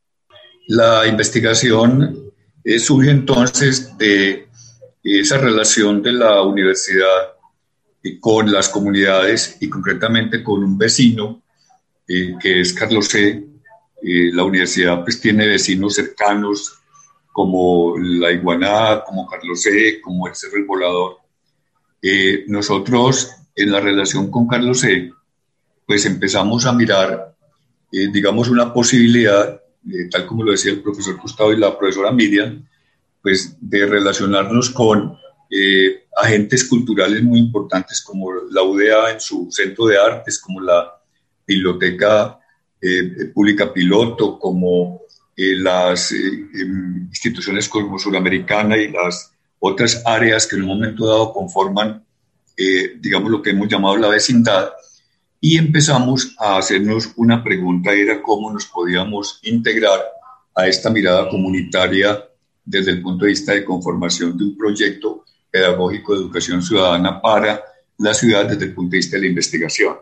La 0.69 1.07
investigación 1.09 2.33
eh, 2.63 2.79
surge 2.79 3.11
entonces 3.11 3.99
de 3.99 4.48
esa 5.17 5.39
relación 5.39 6.03
de 6.03 6.13
la 6.13 6.43
universidad 6.43 7.39
con 8.21 8.51
las 8.51 8.69
comunidades 8.69 9.57
y 9.61 9.69
concretamente 9.69 10.43
con 10.43 10.63
un 10.63 10.79
vecino 10.79 11.43
eh, 12.07 12.35
que 12.41 12.61
es 12.61 12.73
Carlos 12.73 13.09
C. 13.09 13.45
Eh, 14.03 14.31
la 14.33 14.45
universidad 14.45 15.03
pues 15.03 15.21
tiene 15.21 15.47
vecinos 15.47 15.95
cercanos 15.95 16.79
como 17.33 17.97
la 17.99 18.33
Iguaná, 18.33 19.03
como 19.07 19.27
Carlos 19.27 19.63
C., 19.63 20.01
como 20.01 20.27
el 20.27 20.35
Cerro 20.35 20.57
El 20.57 20.65
Volador. 20.65 21.17
Eh, 22.01 22.45
nosotros 22.49 23.31
en 23.55 23.73
la 23.73 23.81
relación 23.81 24.31
con 24.31 24.47
Carlos 24.47 24.81
C., 24.81 25.13
pues 25.87 26.05
empezamos 26.05 26.67
a 26.67 26.73
mirar, 26.73 27.35
digamos, 27.91 28.51
una 28.51 28.75
posibilidad, 28.75 29.59
tal 30.11 30.27
como 30.27 30.45
lo 30.45 30.53
decía 30.53 30.73
el 30.73 30.83
profesor 30.83 31.17
Gustavo 31.17 31.51
y 31.55 31.57
la 31.57 31.79
profesora 31.79 32.13
Miriam, 32.13 32.68
pues, 33.29 33.59
de 33.61 33.85
relacionarnos 33.85 34.71
con 34.71 35.19
eh, 35.51 36.07
agentes 36.17 36.65
culturales 36.65 37.23
muy 37.23 37.39
importantes 37.39 38.01
como 38.01 38.33
la 38.51 38.63
UDA 38.63 39.13
en 39.13 39.21
su 39.21 39.49
centro 39.51 39.85
de 39.85 39.99
artes, 39.99 40.39
como 40.39 40.63
la 40.63 40.99
Biblioteca 41.47 42.39
eh, 42.81 43.27
Pública 43.35 43.71
Piloto, 43.71 44.39
como 44.39 45.03
eh, 45.37 45.57
las 45.57 46.11
em, 46.13 47.07
instituciones 47.09 47.69
como 47.69 47.99
Suramericana 47.99 48.79
y 48.79 48.91
las 48.91 49.31
otras 49.59 50.03
áreas 50.07 50.47
que 50.47 50.57
en 50.57 50.63
un 50.63 50.69
momento 50.69 51.07
dado 51.07 51.31
conforman, 51.35 52.03
digamos, 52.99 53.31
lo 53.31 53.43
que 53.43 53.51
hemos 53.51 53.69
llamado 53.69 53.99
la 53.99 54.09
vecindad, 54.09 54.71
y 55.39 55.59
empezamos 55.59 56.35
a 56.39 56.57
hacernos 56.57 57.13
una 57.17 57.45
pregunta, 57.45 57.93
era 57.93 58.23
cómo 58.23 58.51
nos 58.51 58.65
podíamos 58.65 59.39
integrar 59.43 60.01
a 60.55 60.67
esta 60.67 60.89
mirada 60.89 61.29
comunitaria 61.29 62.28
desde 62.69 62.91
el 62.91 63.01
punto 63.01 63.25
de 63.25 63.31
vista 63.31 63.53
de 63.53 63.65
conformación 63.65 64.37
de 64.37 64.45
un 64.45 64.57
proyecto 64.57 65.25
pedagógico 65.51 66.13
de 66.13 66.21
educación 66.21 66.63
ciudadana 66.63 67.21
para 67.21 67.63
la 67.97 68.13
ciudad 68.13 68.45
desde 68.45 68.67
el 68.67 68.75
punto 68.75 68.93
de 68.93 68.99
vista 68.99 69.17
de 69.17 69.23
la 69.23 69.29
investigación. 69.29 69.97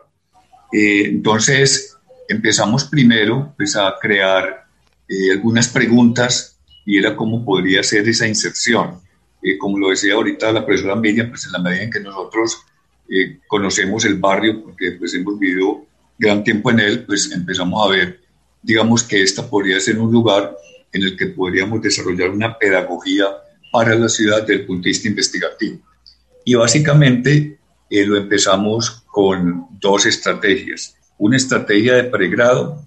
Eh, 0.73 1.05
entonces, 1.05 1.95
empezamos 2.27 2.83
primero 2.83 3.53
pues, 3.55 3.77
a 3.77 3.95
crear 4.01 4.65
eh, 5.07 5.31
algunas 5.31 5.69
preguntas 5.69 6.59
y 6.85 6.97
era 6.97 7.15
cómo 7.15 7.45
podría 7.45 7.81
ser 7.83 8.07
esa 8.09 8.27
inserción. 8.27 8.99
Eh, 9.41 9.57
como 9.57 9.79
lo 9.79 9.89
decía 9.89 10.15
ahorita 10.15 10.51
la 10.51 10.65
profesora 10.65 10.95
Miriam, 10.95 11.29
pues 11.29 11.45
en 11.45 11.53
la 11.53 11.59
medida 11.59 11.83
en 11.83 11.91
que 11.91 11.99
nosotros 11.99 12.63
conocemos 13.47 14.03
el 14.03 14.15
barrio, 14.15 14.61
porque 14.61 14.91
pues 14.99 15.13
hemos 15.13 15.39
vivido 15.39 15.85
gran 16.19 16.43
tiempo 16.43 16.71
en 16.71 16.81
él, 16.81 17.05
pues 17.05 17.31
empezamos 17.31 17.87
a 17.87 17.89
ver, 17.89 18.19
digamos 18.61 19.01
que 19.01 19.23
esta 19.23 19.49
podría 19.49 19.79
ser 19.79 19.97
un 19.97 20.11
lugar 20.11 20.53
en 20.97 21.03
el 21.03 21.17
que 21.17 21.27
podríamos 21.27 21.81
desarrollar 21.81 22.29
una 22.31 22.57
pedagogía 22.57 23.27
para 23.71 23.95
la 23.95 24.09
ciudad 24.09 24.41
desde 24.41 24.61
el 24.61 24.65
punto 24.65 24.83
de 24.83 24.89
vista 24.89 25.07
investigativo. 25.07 25.79
Y 26.43 26.55
básicamente 26.55 27.59
eh, 27.89 28.05
lo 28.05 28.17
empezamos 28.17 29.03
con 29.07 29.67
dos 29.79 30.05
estrategias, 30.05 30.95
una 31.17 31.37
estrategia 31.37 31.95
de 31.95 32.05
pregrado 32.05 32.83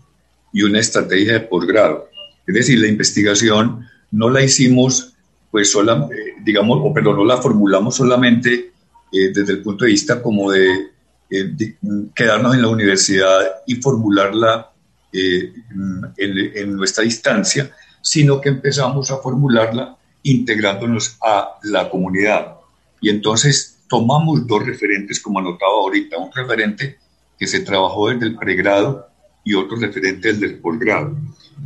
y 0.52 0.62
una 0.62 0.80
estrategia 0.80 1.34
de 1.34 1.40
posgrado. 1.40 2.08
Es 2.46 2.54
decir, 2.54 2.78
la 2.80 2.88
investigación 2.88 3.86
no 4.10 4.28
la 4.28 4.42
hicimos, 4.42 5.14
pues, 5.50 5.70
sola, 5.70 6.08
eh, 6.10 6.34
digamos, 6.42 6.80
o 6.82 6.92
perdón, 6.92 7.16
no 7.16 7.24
la 7.24 7.36
formulamos 7.36 7.96
solamente 7.96 8.72
eh, 9.12 9.32
desde 9.32 9.52
el 9.52 9.62
punto 9.62 9.84
de 9.84 9.92
vista 9.92 10.20
como 10.20 10.50
de, 10.50 10.90
de, 11.28 11.76
quedarnos 12.14 12.54
en 12.54 12.62
la 12.62 12.68
universidad 12.68 13.38
y 13.66 13.76
formularla 13.76 14.72
en, 15.12 15.64
en 16.16 16.76
nuestra 16.76 17.04
distancia, 17.04 17.70
sino 18.02 18.40
que 18.40 18.48
empezamos 18.48 19.10
a 19.10 19.18
formularla 19.18 19.96
integrándonos 20.22 21.16
a 21.22 21.58
la 21.62 21.88
comunidad. 21.88 22.56
Y 23.00 23.10
entonces 23.10 23.78
tomamos 23.88 24.46
dos 24.46 24.64
referentes, 24.64 25.20
como 25.20 25.38
anotaba 25.38 25.72
ahorita, 25.72 26.18
un 26.18 26.32
referente 26.32 26.98
que 27.38 27.46
se 27.46 27.60
trabajó 27.60 28.10
desde 28.10 28.26
el 28.26 28.36
pregrado 28.36 29.08
y 29.44 29.54
otro 29.54 29.76
referente 29.76 30.32
desde 30.32 30.46
el 30.46 30.58
posgrado. 30.58 31.16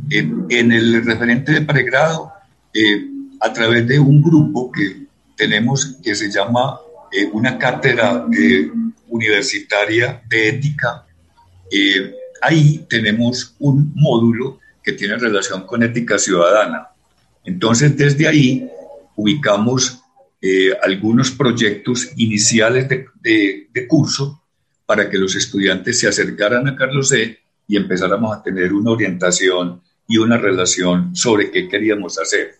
En, 0.09 0.71
el 0.71 1.05
referente 1.05 1.51
de 1.51 1.61
pregrado, 1.61 2.31
eh, 2.73 3.05
a 3.41 3.51
través 3.51 3.87
de 3.87 3.99
un 3.99 4.21
grupo 4.21 4.71
que 4.71 5.05
tenemos 5.35 5.97
que 6.01 6.15
se 6.15 6.31
llama 6.31 6.79
eh, 7.11 7.29
una 7.31 7.57
cátedra 7.57 8.25
eh, 8.37 8.71
universitaria 9.09 10.21
de 10.27 10.49
ética, 10.49 11.05
ahí 12.41 12.85
tenemos 12.89 13.55
un 13.59 13.91
módulo 13.95 14.59
que 14.85 14.93
tiene 14.93 15.17
relación 15.17 15.65
con 15.65 15.81
ética 15.81 16.19
ciudadana. 16.19 16.89
Entonces, 17.43 17.97
desde 17.97 18.27
ahí 18.27 18.69
ubicamos 19.15 19.99
eh, 20.41 20.71
algunos 20.83 21.31
proyectos 21.31 22.09
iniciales 22.17 22.87
de, 22.87 23.87
curso 23.87 24.43
para 24.85 25.09
que 25.09 25.17
los 25.17 25.35
estudiantes 25.35 25.99
se 25.99 26.07
acercaran 26.07 26.67
a 26.67 26.75
Carlos 26.75 27.11
E. 27.13 27.39
y 27.67 27.77
empezáramos 27.77 28.35
a 28.35 28.43
tener 28.43 28.73
una 28.73 28.91
orientación 28.91 29.81
y 30.07 30.17
una 30.19 30.37
relación 30.37 31.15
sobre 31.15 31.49
qué 31.49 31.67
queríamos 31.67 32.19
hacer. 32.19 32.55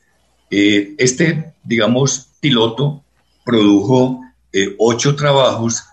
Eh, 0.49 0.95
este, 0.97 1.53
digamos, 1.63 2.29
piloto 2.39 3.03
produjo 3.43 4.21
eh, 4.51 4.75
ocho 4.79 5.15
trabajos 5.15 5.83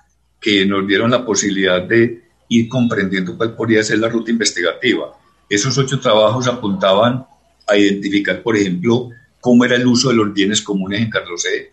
que 0.40 0.64
nos 0.64 0.86
dieron 0.86 1.10
la 1.10 1.26
posibilidad 1.26 1.82
de 1.82 2.22
ir 2.48 2.68
comprendiendo 2.68 3.36
cuál 3.36 3.54
podría 3.54 3.82
ser 3.82 3.98
la 3.98 4.08
ruta 4.08 4.30
investigativa. 4.30 5.12
Esos 5.52 5.76
ocho 5.76 6.00
trabajos 6.00 6.48
apuntaban 6.48 7.26
a 7.68 7.76
identificar, 7.76 8.42
por 8.42 8.56
ejemplo, 8.56 9.10
cómo 9.38 9.66
era 9.66 9.76
el 9.76 9.86
uso 9.86 10.08
de 10.08 10.14
los 10.14 10.32
bienes 10.32 10.62
comunes 10.62 11.02
en 11.02 11.10
Carlos 11.10 11.44
E., 11.44 11.70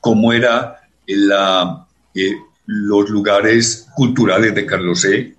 cómo 0.00 0.32
eran 0.32 0.72
eh, 1.06 2.34
los 2.64 3.10
lugares 3.10 3.88
culturales 3.94 4.54
de 4.54 4.64
Carlos 4.64 5.04
E., 5.04 5.36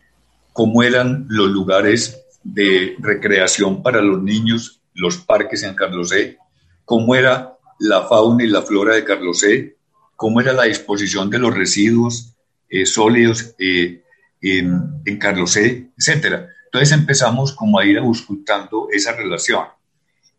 cómo 0.54 0.84
eran 0.84 1.25
los 1.28 1.49
lugares 1.49 2.21
de 2.43 2.97
recreación 2.99 3.82
para 3.82 3.99
los 3.99 4.21
niños, 4.21 4.80
los 4.93 5.17
parques 5.17 5.63
en 5.63 5.73
Carlos 5.73 6.12
E., 6.12 6.38
cómo 6.86 7.15
era 7.15 7.58
la 7.80 8.04
fauna 8.04 8.43
y 8.43 8.47
la 8.47 8.62
flora 8.62 8.93
de 8.93 9.06
Carlos 9.06 9.41
E., 9.41 9.75
cómo 10.15 10.39
era 10.39 10.54
la 10.54 10.65
disposición 10.65 11.32
de 11.32 11.39
los 11.39 11.56
residuos 11.56 12.36
eh, 12.69 12.86
sólidos 12.86 13.56
eh, 13.58 14.04
en, 14.39 15.01
en 15.04 15.17
Carlos 15.17 15.58
E., 15.58 15.89
etcétera. 15.97 16.47
Entonces 16.75 16.97
empezamos 16.97 17.53
como 17.53 17.79
a 17.79 17.85
ir 17.85 17.97
auscultando 17.99 18.89
esa 18.91 19.13
relación 19.13 19.63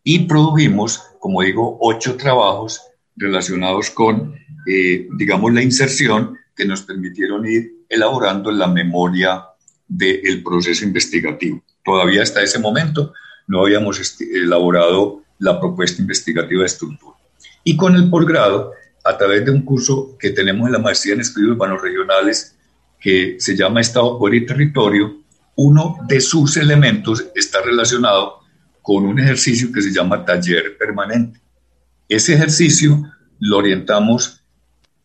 y 0.03 0.19
produjimos, 0.27 1.01
como 1.19 1.41
digo, 1.41 1.79
ocho 1.81 2.15
trabajos 2.15 2.79
relacionados 3.15 3.89
con, 3.89 4.35
eh, 4.67 5.07
digamos, 5.17 5.51
la 5.51 5.63
inserción 5.63 6.37
que 6.55 6.65
nos 6.65 6.83
permitieron 6.83 7.43
ir 7.47 7.77
elaborando 7.89 8.51
la 8.51 8.67
memoria 8.67 9.45
del 9.87 10.43
proceso 10.43 10.85
investigativo. 10.85 11.63
Todavía 11.83 12.21
hasta 12.21 12.43
ese 12.43 12.59
momento 12.59 13.13
no 13.47 13.61
habíamos 13.61 13.99
elaborado 14.21 15.23
la 15.39 15.59
propuesta 15.59 16.03
investigativa 16.03 16.59
de 16.59 16.67
estructura. 16.67 17.17
Y 17.63 17.75
con 17.75 17.95
el 17.95 18.11
posgrado, 18.11 18.73
a 19.03 19.17
través 19.17 19.43
de 19.43 19.49
un 19.49 19.63
curso 19.63 20.15
que 20.19 20.29
tenemos 20.29 20.67
en 20.67 20.73
la 20.73 20.79
maestría 20.79 21.15
en 21.15 21.21
estudios 21.21 21.53
urbanos 21.53 21.81
regionales, 21.81 22.55
que 22.99 23.37
se 23.39 23.55
llama 23.55 23.81
Estado, 23.81 24.19
Poder 24.19 24.35
y 24.35 24.45
Territorio, 24.45 25.16
uno 25.57 25.97
de 26.07 26.21
sus 26.21 26.55
elementos 26.55 27.25
está 27.35 27.61
relacionado 27.61 28.41
con 28.81 29.05
un 29.05 29.19
ejercicio 29.19 29.71
que 29.71 29.81
se 29.81 29.91
llama 29.91 30.23
taller 30.23 30.77
permanente. 30.77 31.41
Ese 32.07 32.35
ejercicio 32.35 33.11
lo 33.39 33.57
orientamos 33.57 34.41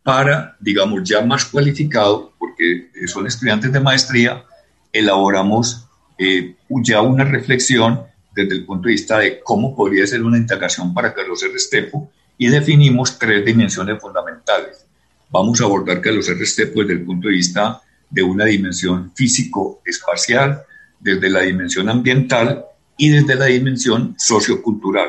para, 0.02 0.56
digamos, 0.60 1.02
ya 1.04 1.22
más 1.22 1.46
cualificado, 1.46 2.32
porque 2.38 2.90
son 3.06 3.26
estudiantes 3.26 3.72
de 3.72 3.80
maestría, 3.80 4.44
elaboramos 4.92 5.88
eh, 6.18 6.54
ya 6.84 7.00
una 7.00 7.24
reflexión 7.24 8.02
desde 8.34 8.56
el 8.56 8.66
punto 8.66 8.88
de 8.88 8.92
vista 8.92 9.18
de 9.18 9.40
cómo 9.40 9.74
podría 9.74 10.06
ser 10.06 10.22
una 10.22 10.36
integración 10.36 10.92
para 10.92 11.14
Carlos 11.14 11.42
R. 11.42 11.52
Restrepo 11.52 12.10
y 12.36 12.48
definimos 12.48 13.18
tres 13.18 13.44
dimensiones 13.44 14.00
fundamentales. 14.00 14.84
Vamos 15.30 15.60
a 15.60 15.64
abordar 15.64 16.00
Carlos 16.02 16.28
R. 16.28 16.38
Restrepo 16.38 16.80
desde 16.80 16.94
el 16.94 17.04
punto 17.04 17.28
de 17.28 17.34
vista 17.34 17.80
de 18.12 18.22
una 18.22 18.44
dimensión 18.44 19.10
físico-espacial, 19.14 20.62
desde 21.00 21.30
la 21.30 21.40
dimensión 21.40 21.88
ambiental 21.88 22.66
y 22.96 23.08
desde 23.08 23.34
la 23.34 23.46
dimensión 23.46 24.14
sociocultural. 24.18 25.08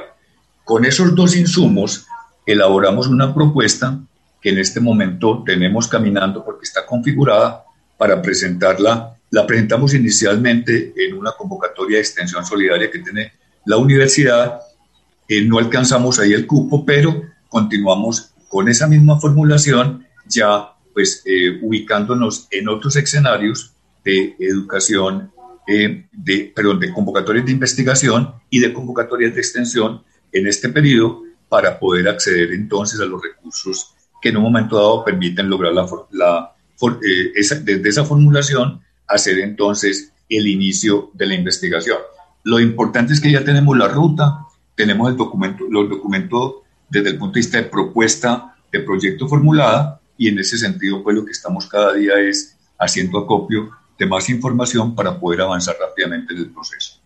Con 0.63 0.85
esos 0.85 1.13
dos 1.13 1.35
insumos 1.35 2.07
elaboramos 2.45 3.07
una 3.07 3.33
propuesta 3.33 3.99
que 4.41 4.49
en 4.49 4.57
este 4.57 4.79
momento 4.79 5.43
tenemos 5.45 5.87
caminando 5.87 6.43
porque 6.43 6.63
está 6.63 6.85
configurada 6.85 7.63
para 7.97 8.21
presentarla. 8.21 9.17
La 9.29 9.45
presentamos 9.45 9.93
inicialmente 9.93 10.93
en 10.97 11.17
una 11.17 11.31
convocatoria 11.31 11.97
de 11.97 12.01
extensión 12.01 12.45
solidaria 12.45 12.89
que 12.89 12.99
tiene 12.99 13.33
la 13.65 13.77
universidad. 13.77 14.59
Eh, 15.27 15.43
no 15.43 15.59
alcanzamos 15.59 16.19
ahí 16.19 16.33
el 16.33 16.47
cupo, 16.47 16.85
pero 16.85 17.21
continuamos 17.49 18.31
con 18.47 18.69
esa 18.69 18.87
misma 18.87 19.19
formulación, 19.19 20.05
ya 20.27 20.72
pues 20.93 21.23
eh, 21.25 21.60
ubicándonos 21.62 22.47
en 22.51 22.69
otros 22.69 22.95
escenarios 22.95 23.73
de 24.03 24.36
educación, 24.39 25.32
eh, 25.67 26.06
de, 26.12 26.51
perdón, 26.56 26.79
de 26.79 26.93
convocatorias 26.93 27.45
de 27.45 27.51
investigación 27.51 28.34
y 28.49 28.60
de 28.60 28.73
convocatorias 28.73 29.34
de 29.34 29.39
extensión 29.39 30.03
en 30.32 30.47
este 30.47 30.69
periodo 30.69 31.23
para 31.49 31.79
poder 31.79 32.08
acceder 32.10 32.51
entonces 32.51 32.99
a 32.99 33.06
los 33.06 33.21
recursos 33.21 33.93
que 34.21 34.29
en 34.29 34.38
un 34.38 34.43
momento 34.43 34.77
dado 34.77 35.03
permiten 35.03 35.49
lograr 35.49 35.73
la, 35.73 36.56
eh, 36.82 37.32
esa, 37.36 37.56
desde 37.56 37.89
esa 37.89 38.06
formulación 38.06 38.82
hacer 39.08 39.39
entonces 39.39 40.13
el 40.29 40.47
inicio 40.47 41.12
de 41.13 41.27
la 41.27 41.36
investigación. 41.36 41.97
Lo 42.43 42.60
importante 42.60 43.13
es 43.13 43.21
que 43.21 43.32
ya 43.32 43.43
tenemos 43.43 43.77
la 43.77 43.88
ruta, 43.88 44.45
tenemos 44.75 45.10
el 45.10 45.17
documento, 45.17 45.65
los 45.69 45.89
documentos 45.89 46.56
desde 46.89 47.10
el 47.10 47.17
punto 47.17 47.34
de 47.34 47.39
vista 47.39 47.58
de 47.58 47.63
propuesta 47.65 48.56
de 48.71 48.79
proyecto 48.79 49.27
formulada 49.27 50.01
y 50.17 50.28
en 50.28 50.39
ese 50.39 50.58
sentido 50.58 51.04
pues 51.04 51.15
lo 51.15 51.26
que 51.26 51.32
estamos 51.32 51.67
cada 51.67 51.93
día 51.93 52.13
es 52.19 52.58
haciendo 52.78 53.19
acopio 53.19 53.71
de 53.97 54.06
más 54.06 54.30
información 54.30 54.95
para 54.95 55.19
poder 55.19 55.41
avanzar 55.41 55.76
rápidamente 55.80 56.34
en 56.34 56.39
el 56.39 56.49
proceso. 56.52 57.04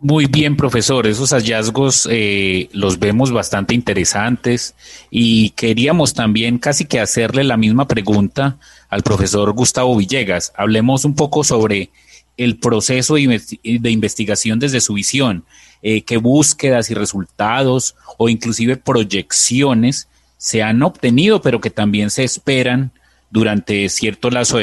Muy 0.00 0.26
bien, 0.26 0.56
profesor. 0.56 1.08
Esos 1.08 1.30
hallazgos 1.30 2.06
eh, 2.08 2.68
los 2.72 3.00
vemos 3.00 3.32
bastante 3.32 3.74
interesantes 3.74 4.76
y 5.10 5.50
queríamos 5.50 6.14
también 6.14 6.58
casi 6.58 6.84
que 6.84 7.00
hacerle 7.00 7.42
la 7.42 7.56
misma 7.56 7.88
pregunta 7.88 8.58
al 8.90 9.02
profesor 9.02 9.52
Gustavo 9.52 9.96
Villegas. 9.96 10.52
Hablemos 10.56 11.04
un 11.04 11.16
poco 11.16 11.42
sobre 11.42 11.90
el 12.36 12.58
proceso 12.58 13.14
de 13.16 13.90
investigación 13.90 14.60
desde 14.60 14.80
su 14.80 14.94
visión, 14.94 15.44
eh, 15.82 16.02
qué 16.02 16.18
búsquedas 16.18 16.90
y 16.90 16.94
resultados 16.94 17.96
o 18.18 18.28
inclusive 18.28 18.76
proyecciones 18.76 20.06
se 20.38 20.62
han 20.62 20.82
obtenido, 20.82 21.42
pero 21.42 21.60
que 21.60 21.68
también 21.68 22.08
se 22.08 22.24
esperan 22.24 22.92
durante 23.30 23.86
cierto 23.90 24.30
lapso 24.30 24.58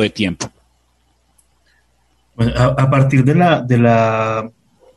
de, 0.00 0.10
tiempo. 0.10 0.50
a, 2.56 2.88
partir 2.88 3.22
de 3.24 3.34
la, 3.34 3.60
de 3.60 3.76
la 3.76 4.50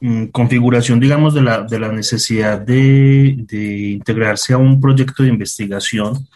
Mm, 0.04 0.28
configuración, 0.28 1.00
digamos, 1.00 1.36
de 1.36 1.44
la, 1.44 1.62
de 1.62 1.78
la 1.80 1.92
necesidad 1.92 2.60
de, 2.60 3.36
de, 3.38 3.90
integrarse 3.92 4.52
a 4.54 4.58
un 4.58 4.82
proyecto 4.82 5.22
de 5.22 5.30
investigación, 5.30 6.28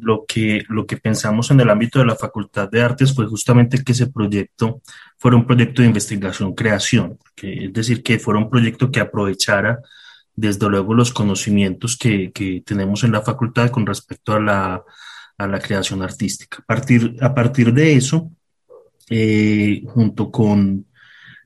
lo 0.00 0.24
que, 0.26 0.64
lo 0.70 0.86
que 0.86 0.96
pensamos 0.96 1.50
en 1.50 1.60
el 1.60 1.68
ámbito 1.68 1.98
de 1.98 2.06
la 2.06 2.16
Facultad 2.16 2.70
de 2.70 2.82
Artes 2.82 3.14
fue 3.14 3.26
justamente 3.26 3.84
que 3.84 3.92
ese 3.92 4.06
proyecto 4.06 4.80
fuera 5.18 5.36
un 5.36 5.46
proyecto 5.46 5.82
de 5.82 5.88
investigación-creación, 5.88 7.18
es 7.42 7.72
decir, 7.74 8.02
que 8.02 8.18
fuera 8.18 8.40
un 8.40 8.48
proyecto 8.48 8.90
que 8.90 9.00
aprovechara 9.00 9.80
desde 10.36 10.68
luego 10.68 10.94
los 10.94 11.12
conocimientos 11.12 11.96
que, 11.96 12.32
que 12.32 12.62
tenemos 12.64 13.04
en 13.04 13.12
la 13.12 13.22
facultad 13.22 13.70
con 13.70 13.86
respecto 13.86 14.32
a 14.32 14.40
la, 14.40 14.82
a 15.38 15.46
la 15.46 15.60
creación 15.60 16.02
artística. 16.02 16.58
A 16.58 16.66
partir, 16.66 17.16
a 17.20 17.34
partir 17.34 17.72
de 17.72 17.94
eso, 17.94 18.30
eh, 19.10 19.82
junto 19.86 20.30
con 20.30 20.86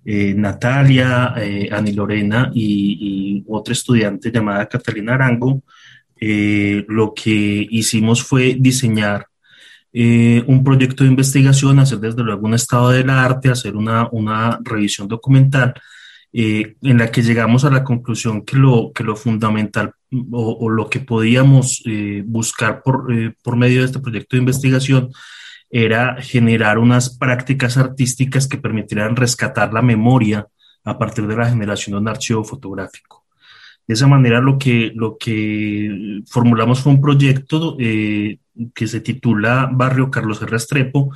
eh, 0.05 0.33
Natalia, 0.35 1.35
eh, 1.37 1.69
Ani 1.71 1.93
Lorena 1.93 2.51
y, 2.55 3.45
otra 3.47 3.73
estudiante 3.73 4.31
llamada 4.31 4.67
Catalina 4.67 5.15
Arango, 5.15 5.63
eh, 6.21 6.85
lo 6.89 7.13
que 7.15 7.67
hicimos 7.71 8.23
fue 8.23 8.57
diseñar 8.59 9.27
un 9.91 10.63
proyecto 10.63 11.03
de 11.03 11.11
investigación, 11.11 11.79
hacer 11.81 11.99
desde 11.99 12.23
luego 12.23 12.47
un 12.47 12.55
estado 12.55 12.91
del 12.91 13.11
arte, 13.11 13.51
hacer 13.51 13.75
una, 13.75 14.09
una 14.13 14.59
revisión 14.63 15.09
documental 15.09 15.75
en 16.33 16.99
la 16.99 17.11
que 17.11 17.23
llegamos 17.23 17.65
a 17.65 17.71
la 17.71 17.85
conclusión 17.85 18.43
que 18.45 18.57
lo, 18.57 18.93
que 18.95 19.03
lo 19.03 19.17
fundamental 19.17 19.93
o, 20.31 20.59
o 20.61 20.69
lo 20.69 20.91
que 20.91 21.01
podíamos 21.01 21.83
buscar 22.25 22.83
por, 22.83 23.07
por 23.43 23.57
medio 23.57 23.81
de 23.81 23.87
este 23.87 23.99
proyecto 24.01 24.37
de 24.37 24.41
investigación 24.41 25.11
era 25.71 26.21
generar 26.21 26.79
unas 26.79 27.17
prácticas 27.17 27.77
artísticas 27.77 28.47
que 28.47 28.59
permitieran 28.59 29.17
rescatar 29.17 29.73
la 29.73 29.83
memoria 29.83 30.47
a 30.85 30.99
partir 30.99 31.27
de 31.27 31.37
la 31.37 31.49
generación 31.49 31.95
de 31.95 32.01
un 32.01 32.09
archivo 32.09 32.45
fotográfico. 32.45 33.27
De 33.87 33.95
esa 33.95 34.07
manera 34.07 34.41
lo 34.41 34.59
que, 34.59 34.93
lo 34.95 35.17
que 35.19 36.21
formulamos 36.27 36.81
fue 36.81 36.93
un 36.93 37.01
proyecto 37.01 37.77
eh, 37.79 38.39
que 38.75 38.87
se 38.87 39.01
titula 39.01 39.69
Barrio 39.73 40.11
Carlos 40.11 40.43
R. 40.43 40.51
Restrepo, 40.51 41.11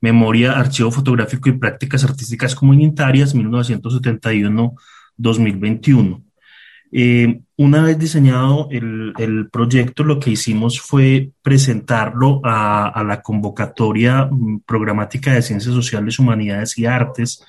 Memoria, 0.00 0.52
Archivo 0.52 0.90
Fotográfico 0.90 1.48
y 1.48 1.58
Prácticas 1.58 2.04
Artísticas 2.04 2.54
Comunitarias, 2.54 3.34
1971-2021. 3.34 6.22
Eh, 6.90 7.40
una 7.56 7.82
vez 7.82 7.98
diseñado 7.98 8.68
el, 8.70 9.12
el, 9.18 9.50
proyecto, 9.50 10.04
lo 10.04 10.18
que 10.18 10.30
hicimos 10.30 10.80
fue 10.80 11.32
presentarlo 11.42 12.40
a, 12.44 12.88
a, 12.88 13.04
la 13.04 13.20
convocatoria 13.20 14.26
mm, 14.30 14.60
programática 14.64 15.34
de 15.34 15.42
Ciencias 15.42 15.74
Sociales, 15.74 16.18
Humanidades 16.18 16.78
y 16.78 16.86
Artes 16.86 17.44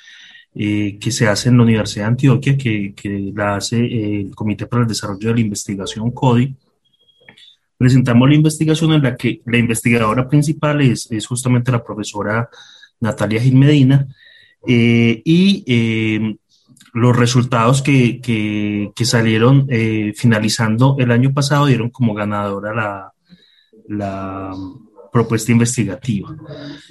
eh, 0.56 0.98
que 1.00 1.12
se 1.12 1.28
hace 1.28 1.50
en 1.50 1.58
la 1.58 1.64
Universidad 1.64 2.06
de 2.06 2.10
Antioquia, 2.10 2.58
que, 2.58 2.94
que 2.96 3.32
la 3.36 3.58
hace 3.58 3.78
eh, 3.78 4.22
el 4.22 4.36
Comité 4.36 4.66
para 4.66 4.82
el 4.82 4.88
Desarrollo 4.88 5.30
de 5.30 5.36
la 5.36 5.42
Investigación, 5.42 6.10
CODI. 6.12 6.56
Presentamos 7.80 8.28
la 8.28 8.36
investigación 8.36 8.92
en 8.92 9.04
la 9.04 9.16
que 9.16 9.42
la 9.46 9.58
investigadora 9.58 10.28
principal 10.28 10.82
es, 10.82 11.10
es 11.10 11.26
justamente 11.26 11.72
la 11.72 11.82
profesora 11.82 12.50
Natalia 13.00 13.42
Gil 13.42 13.56
Medina, 13.56 14.06
eh, 14.68 15.22
y 15.24 15.64
eh, 15.66 16.36
los 16.94 17.16
resultados 17.16 17.82
que, 17.82 18.20
que, 18.22 19.06
salieron 19.06 19.66
eh, 19.70 20.12
finalizando 20.16 20.98
el 21.00 21.12
año 21.12 21.34
pasado 21.34 21.68
dieron 21.68 21.90
como 21.90 22.14
ganadora 22.14 22.74
la, 22.74 23.14
la 23.88 24.54
propuesta 25.12 25.52
investigativa. 25.52 26.36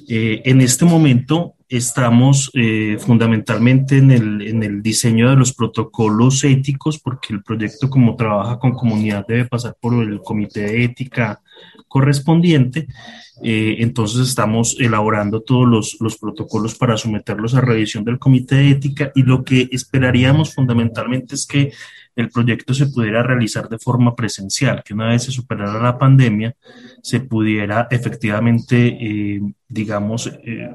Eh, 0.09 0.43
en 0.45 0.61
este 0.61 0.85
momento 0.85 1.55
estamos 1.69 2.51
eh, 2.55 2.97
fundamentalmente 2.99 3.99
en 3.99 4.11
el, 4.11 4.43
en 4.43 4.63
el, 4.63 4.83
diseño 4.83 5.29
de 5.29 5.37
los 5.37 5.53
protocolos 5.53 6.43
éticos, 6.45 6.99
porque 6.99 7.35
el 7.35 7.43
proyecto 7.43 7.91
como 7.91 8.17
trabaja 8.17 8.59
con 8.59 8.73
comunidad 8.73 9.27
debe 9.27 9.45
pasar 9.45 9.77
por 9.79 10.03
el 10.03 10.21
comité 10.21 10.61
de 10.61 10.85
ética 10.85 11.41
correspondiente. 11.87 12.89
Eh, 13.43 13.77
entonces 13.79 14.29
estamos 14.29 14.77
elaborando 14.81 15.43
todos 15.43 15.69
los, 15.69 15.97
los, 16.01 16.19
protocolos 16.19 16.75
para 16.75 16.97
someterlos 16.97 17.55
a 17.55 17.61
revisión 17.61 18.05
del 18.05 18.19
comité 18.19 18.57
de 18.57 18.71
ética 18.71 19.13
y 19.15 19.23
lo 19.23 19.45
que 19.45 19.69
esperaríamos 19.71 20.55
fundamentalmente 20.55 21.37
es 21.37 21.47
que 21.47 21.73
el 22.19 22.31
proyecto 22.31 22.75
se 22.75 22.87
pudiera 22.87 23.23
realizar 23.23 23.69
de 23.69 23.79
forma 23.79 24.17
presencial, 24.17 24.83
que 24.85 24.93
una 24.93 25.09
vez 25.09 25.23
se 25.23 25.31
superara 25.31 25.81
la 25.81 25.97
pandemia, 25.97 26.55
se 27.01 27.21
pudiera 27.21 27.87
efectivamente, 27.91 28.89
eh, 28.89 29.41
digamos, 29.69 30.27
eh, 30.27 30.69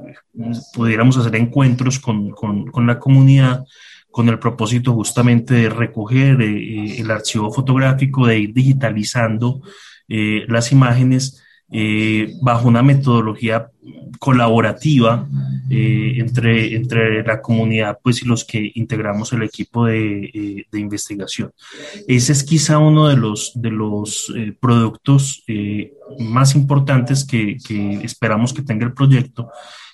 pudiéramos 0.74 1.18
hacer 1.18 1.36
encuentros 1.36 2.00
con, 2.00 2.32
con, 2.32 2.72
con, 2.72 2.88
la 2.88 2.98
comunidad 2.98 3.66
con 4.10 4.30
el 4.30 4.40
propósito 4.40 4.94
justamente 4.94 5.54
de 5.54 5.70
recoger 5.70 6.42
el 6.42 7.12
archivo 7.12 7.52
fotográfico, 7.52 8.28
de 8.28 8.40
ir 8.40 8.54
digitalizando 8.54 9.62
las 10.08 10.72
imágenes 10.72 11.43
eh, 11.76 12.36
bajo 12.40 12.68
una 12.68 12.84
metodología 12.84 13.72
colaborativa 14.20 15.28
eh, 15.72 16.14
entre, 16.18 16.76
entre 16.76 17.24
la 17.24 17.42
comunidad 17.42 17.98
pues, 18.04 18.22
y 18.22 18.28
los 18.28 18.46
que 18.46 18.72
integramos 18.76 19.34
el 19.34 19.42
equipo 19.42 19.88
de, 19.88 20.26
eh, 20.26 20.68
de 20.72 20.80
investigación. 20.80 21.52
Ese 22.08 22.32
es 22.32 22.44
quizá 22.44 22.78
uno 22.78 23.08
de 23.08 23.18
los, 23.18 23.54
de 23.56 23.72
los 23.72 24.32
productos 24.60 25.44
más 26.20 26.54
importantes 26.54 27.26
que, 27.26 27.58
esperamos 28.04 28.54
que 28.54 28.62
tenga 28.62 28.86
el 28.86 28.94
proyecto 28.94 29.50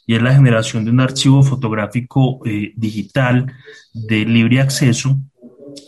y 0.05 0.15
es 0.15 0.21
la 0.21 0.35
generación 0.35 0.83
de 0.83 0.91
un 0.91 0.99
archivo 0.99 1.43
fotográfico 1.43 2.41
digital 2.75 3.53
de 3.93 4.25
libre 4.25 4.59
acceso 4.59 5.17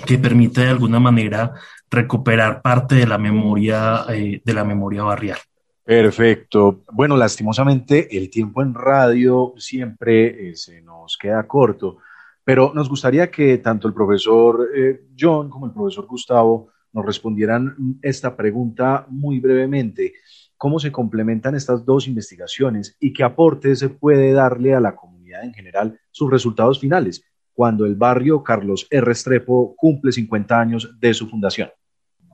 que 0.05 0.17
permite 0.17 0.61
de 0.61 0.69
alguna 0.69 1.01
manera 1.01 1.51
recuperar 1.89 2.61
parte 2.61 2.95
de 2.95 3.07
la 3.07 3.17
memoria, 3.17 4.05
de 4.07 4.53
la 4.53 4.63
memoria 4.63 5.03
barrial. 5.03 5.37
Perfecto. 5.83 6.83
Bueno, 6.91 7.17
lastimosamente 7.17 8.15
el 8.15 8.29
tiempo 8.29 8.61
en 8.61 8.73
radio 8.73 9.53
siempre 9.57 10.49
eh, 10.49 10.55
se 10.55 10.81
nos 10.81 11.17
queda 11.17 11.47
corto, 11.47 11.97
pero 12.43 12.71
nos 12.73 12.87
gustaría 12.87 13.31
que 13.31 13.57
tanto 13.57 13.87
el 13.87 13.93
profesor 13.93 14.69
eh, 14.75 15.01
John 15.19 15.49
como 15.49 15.65
el 15.65 15.73
profesor 15.73 16.05
Gustavo 16.05 16.69
nos 16.93 17.05
respondieran 17.05 17.97
esta 18.01 18.35
pregunta 18.35 19.05
muy 19.09 19.39
brevemente. 19.39 20.13
¿Cómo 20.55 20.79
se 20.79 20.91
complementan 20.91 21.55
estas 21.55 21.83
dos 21.83 22.07
investigaciones 22.07 22.95
y 22.99 23.13
qué 23.13 23.23
aporte 23.23 23.75
se 23.75 23.89
puede 23.89 24.31
darle 24.33 24.75
a 24.75 24.79
la 24.79 24.95
comunidad 24.95 25.43
en 25.43 25.53
general 25.53 25.99
sus 26.11 26.29
resultados 26.29 26.79
finales 26.79 27.23
cuando 27.53 27.85
el 27.85 27.95
barrio 27.95 28.43
Carlos 28.43 28.87
R. 28.89 29.05
Restrepo 29.05 29.75
cumple 29.75 30.11
50 30.11 30.59
años 30.59 30.95
de 30.99 31.13
su 31.13 31.27
fundación? 31.27 31.69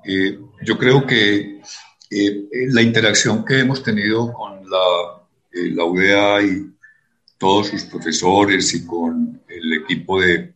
Eh, 0.05 0.37
yo 0.63 0.77
creo 0.77 1.05
que 1.05 1.61
eh, 2.09 2.47
la 2.69 2.81
interacción 2.81 3.43
que 3.43 3.59
hemos 3.59 3.83
tenido 3.83 4.31
con 4.31 4.69
la, 4.69 5.21
eh, 5.51 5.75
UDA 5.75 6.41
y 6.41 6.71
todos 7.37 7.67
sus 7.67 7.83
profesores 7.83 8.73
y 8.73 8.85
con 8.85 9.41
el 9.47 9.73
equipo 9.73 10.21
de, 10.21 10.53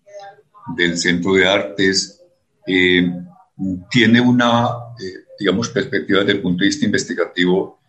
del 0.76 0.98
Centro 0.98 1.34
de 1.34 1.48
Artes 1.48 2.18
tiene 3.90 4.22
una, 4.22 4.70
digamos, 5.38 5.70
perspectiva 5.70 6.20
desde 6.20 6.34
el 6.34 6.42
punto 6.42 6.62
de 6.62 6.68
vista 6.68 6.86
investigativo 6.86 7.80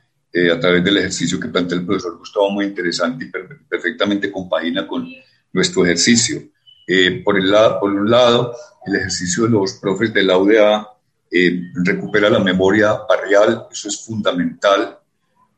a 0.52 0.58
través 0.58 0.82
del 0.82 0.96
ejercicio 0.96 1.38
que 1.38 1.48
plantea 1.48 1.78
el 1.78 1.86
profesor 1.86 2.18
Gustavo, 2.18 2.50
muy 2.50 2.66
interesante 2.66 3.26
y 3.26 3.30
perfectamente 3.68 4.32
compagina 4.32 4.86
con 4.86 5.08
nuestro 5.52 5.84
ejercicio. 5.84 6.42
por, 7.24 7.38
el 7.38 7.52
por 7.80 7.90
un 7.92 8.10
lado, 8.10 8.54
el 8.86 8.96
ejercicio 8.96 9.44
de 9.44 9.50
los 9.50 9.74
profes 9.74 10.12
de 10.12 10.22
la 10.24 10.36
UDA 10.36 10.92
eh, 11.34 11.70
recupera 11.72 12.28
la 12.28 12.40
memoria 12.40 12.92
barrial, 13.08 13.66
eso 13.72 13.88
es 13.88 14.04
fundamental. 14.04 14.98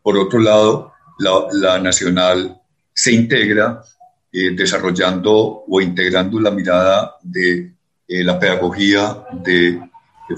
Por 0.01 0.17
otro 0.17 0.39
lado, 0.39 0.93
la, 1.19 1.81
nacional 1.81 2.61
se 2.93 3.11
integra 3.11 3.83
eh, 4.31 4.51
desarrollando 4.55 5.65
o 5.67 5.81
integrando 5.81 6.39
la 6.39 6.53
mirada 6.53 7.17
de 7.25 7.73
eh, 8.07 8.23
la 8.23 8.39
pedagogía 8.39 9.25
de, 9.33 9.81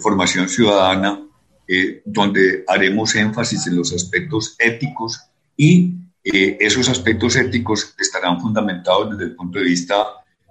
formación 0.01 0.49
ciudadana, 0.49 1.23
donde 2.05 2.65
haremos 2.67 3.15
énfasis 3.15 3.69
en 3.69 3.77
los 3.77 3.93
aspectos 3.93 4.57
éticos 4.59 5.21
y 5.57 5.95
esos 6.25 6.89
aspectos 6.89 7.37
éticos 7.37 7.95
estarán 7.97 8.41
fundamentados 8.41 9.13
desde 9.13 9.31
el 9.31 9.37
punto 9.37 9.61
de 9.61 9.65
vista 9.65 10.07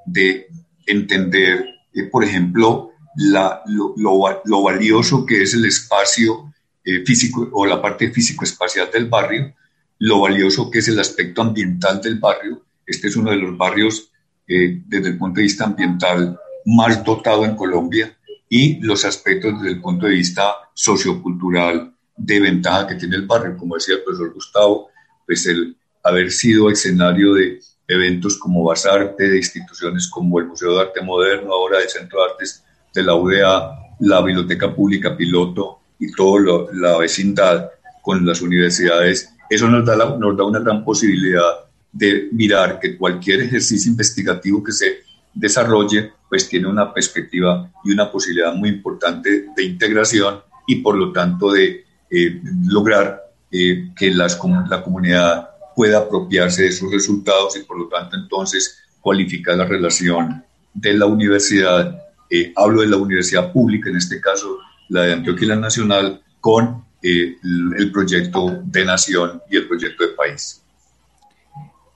de 0.05 0.47
entender, 0.87 1.65
por 2.09 2.23
ejemplo, 2.23 2.94
la, 3.17 3.62
lo, 3.67 3.93
lo, 3.97 4.62
valioso 4.63 5.25
que 5.25 5.41
es 5.41 5.54
el 5.54 5.65
espacio 5.65 6.54
eh, 6.84 7.04
físico 7.06 7.49
o 7.51 7.65
la 7.65 7.82
parte 7.82 8.12
físico-espacial 8.12 8.89
del 8.91 9.08
barrio, 9.08 9.54
lo 9.99 10.21
valioso 10.21 10.69
que 10.69 10.80
es 10.80 10.88
el 10.88 10.99
aspecto 10.99 11.41
ambiental 11.41 12.01
del 12.01 12.19
barrio. 12.19 12.63
Este 12.86 13.08
es 13.08 13.15
uno 13.15 13.32
de 13.32 13.38
los 13.38 13.58
barrios 13.58 14.12
eh, 14.47 14.82
desde 14.86 15.10
el 15.10 15.17
punto 15.17 15.38
de 15.38 15.43
vista 15.43 15.63
ambiental 15.65 16.39
más 16.65 17.04
dotado 17.04 17.45
en 17.45 17.56
Colombia 17.56 18.15
y 18.49 18.80
los 18.82 19.06
aspectos 19.06 19.62
desde 19.62 19.75
el 19.75 19.82
punto 19.82 20.06
de 20.06 20.13
vista 20.13 20.54
sociocultural 20.73 21.93
de 22.17 22.39
ventaja 22.39 22.88
que 22.88 22.95
tiene 22.95 23.15
el 23.15 23.25
barrio. 23.25 23.58
Como 23.58 23.75
decía 23.75 23.95
el 23.95 24.04
profesor 24.04 24.34
Gustavo, 24.34 24.89
pues 25.25 25.45
el 25.47 25.75
haber 26.04 26.32
sido 26.32 26.69
escenario 26.69 27.34
de 27.34 27.60
eventos 27.88 28.38
como 28.38 28.63
Basarte, 28.63 29.30
de 29.30 29.38
instituciones 29.38 30.08
como 30.08 30.39
el 30.39 30.47
Museo 30.47 30.75
de 30.75 30.82
Arte 30.82 31.01
Moderno, 31.01 31.54
ahora 31.54 31.82
el 31.82 31.89
Centro 31.89 32.19
de 32.19 32.32
Artes 32.32 32.63
de 32.95 33.03
la 33.03 33.13
UDA, 33.13 33.77
la 33.99 34.21
Biblioteca 34.21 34.73
Pública 34.73 35.15
Piloto 35.15 35.79
y 35.99 36.12
toda 36.13 36.67
la 36.73 36.97
vecindad 36.97 37.69
con 38.01 38.25
las 38.25 38.41
universidades, 38.41 39.29
eso 39.49 39.67
nos 39.67 39.86
da, 39.86 39.95
nos 40.17 40.38
da 40.38 40.43
una 40.43 40.60
gran 40.60 40.84
posibilidad 40.84 41.65
de 41.91 42.29
mirar 42.31 42.79
que 42.79 42.97
cualquier 42.97 43.41
ejercicio 43.41 43.91
investigativo 43.91 44.63
que 44.63 44.71
se 44.71 44.97
desarrolle, 45.34 46.12
pues 46.29 46.47
tiene 46.47 46.67
una 46.67 46.93
perspectiva 46.93 47.69
y 47.84 47.91
una 47.91 48.12
posibilidad 48.12 48.53
muy 48.53 48.69
importante 48.69 49.47
de 49.55 49.63
integración 49.63 50.39
y 50.67 50.77
por 50.77 50.95
lo 50.95 51.12
tanto 51.12 51.51
de 51.51 51.86
eh, 52.10 52.41
lograr 52.67 53.21
eh, 53.51 53.91
que 53.95 54.12
las, 54.12 54.39
la 54.69 54.81
comunidad 54.81 55.49
pueda 55.75 55.99
apropiarse 55.99 56.63
de 56.63 56.71
sus 56.71 56.91
resultados 56.91 57.58
y 57.58 57.63
por 57.63 57.77
lo 57.77 57.88
tanto 57.88 58.15
entonces 58.15 58.79
cualificar 59.01 59.58
la 59.58 59.65
relación 59.65 60.43
de 60.73 60.93
la 60.93 61.05
universidad 61.05 62.04
eh, 62.29 62.51
hablo 62.55 62.81
de 62.81 62.88
la 62.88 62.97
universidad 62.97 63.51
pública, 63.51 63.89
en 63.89 63.97
este 63.97 64.19
caso 64.19 64.57
la 64.89 65.03
de 65.03 65.13
Antioquia 65.13 65.45
y 65.45 65.49
la 65.49 65.55
Nacional, 65.55 66.21
con 66.39 66.83
eh, 67.01 67.35
el 67.77 67.91
proyecto 67.91 68.61
de 68.63 68.85
nación 68.85 69.41
y 69.49 69.57
el 69.57 69.67
proyecto 69.67 70.05
de 70.05 70.13
país. 70.13 70.61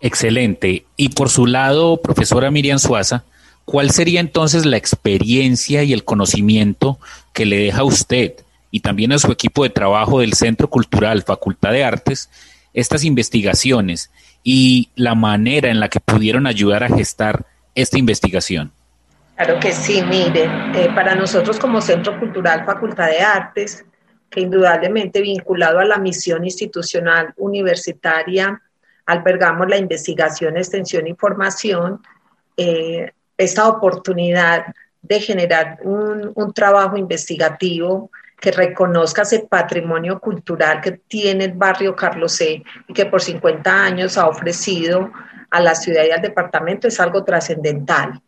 Excelente. 0.02 0.86
Y 0.96 1.10
por 1.10 1.30
su 1.30 1.46
lado, 1.46 2.02
profesora 2.02 2.52
Miriam 2.52 2.80
Suaza, 2.80 3.24
¿cuál 3.66 3.92
sería 3.92 4.20
entonces 4.20 4.66
la 4.66 4.78
experiencia 4.78 5.84
y 5.84 5.94
el 5.94 6.06
conocimiento 6.06 7.00
que 7.34 7.46
le 7.46 7.58
deja 7.58 7.82
a 7.82 7.86
usted 7.86 8.34
y 8.72 8.80
también 8.80 9.12
a 9.12 9.20
su 9.20 9.32
equipo 9.32 9.64
de 9.64 9.70
trabajo 9.70 10.20
del 10.20 10.34
Centro 10.34 10.70
Cultural 10.70 11.24
Facultad 11.24 11.72
de 11.72 11.84
Artes 11.84 12.30
estas 12.74 13.04
investigaciones 13.04 14.12
y 14.44 14.90
la 14.96 15.16
manera 15.16 15.70
en 15.70 15.80
la 15.80 15.90
que 15.90 16.00
pudieron 16.00 16.48
ayudar 16.48 16.84
a 16.84 16.90
gestar 16.90 17.46
esta 17.76 17.98
investigación? 17.98 18.72
Claro 19.40 19.58
que 19.58 19.72
sí, 19.72 20.04
mire, 20.04 20.50
eh, 20.76 20.90
para 20.94 21.16
nosotros 21.16 21.58
como 21.58 21.80
Centro 21.80 22.20
Cultural 22.20 22.66
Facultad 22.66 23.08
de 23.08 23.22
Artes, 23.22 23.86
que 24.30 24.42
indudablemente 24.42 25.22
vinculado 25.22 25.80
a 25.80 25.86
la 25.86 25.98
misión 25.98 26.44
institucional 26.44 27.34
universitaria, 27.38 28.62
albergamos 29.06 29.70
la 29.70 29.78
investigación, 29.78 30.58
extensión 30.58 31.08
y 31.08 31.16
formación, 31.16 32.02
eh, 32.58 33.14
esta 33.38 33.70
oportunidad 33.70 34.66
de 35.02 35.22
generar 35.22 35.80
un, 35.84 36.34
un 36.36 36.54
trabajo 36.54 36.98
investigativo 36.98 38.12
que 38.42 38.52
reconozca 38.52 39.22
ese 39.22 39.48
patrimonio 39.50 40.20
cultural 40.20 40.82
que 40.82 41.00
tiene 41.08 41.46
el 41.46 41.54
barrio 41.54 41.96
Carlos 41.96 42.34
C 42.34 42.62
y 42.90 42.94
que 42.94 43.06
por 43.06 43.22
50 43.22 43.86
años 43.86 44.18
ha 44.18 44.28
ofrecido 44.28 45.14
a 45.50 45.62
la 45.62 45.76
ciudad 45.76 46.04
y 46.04 46.12
al 46.12 46.22
departamento 46.22 46.90
es 46.90 47.00
algo 47.00 47.24
trascendental 47.24 48.22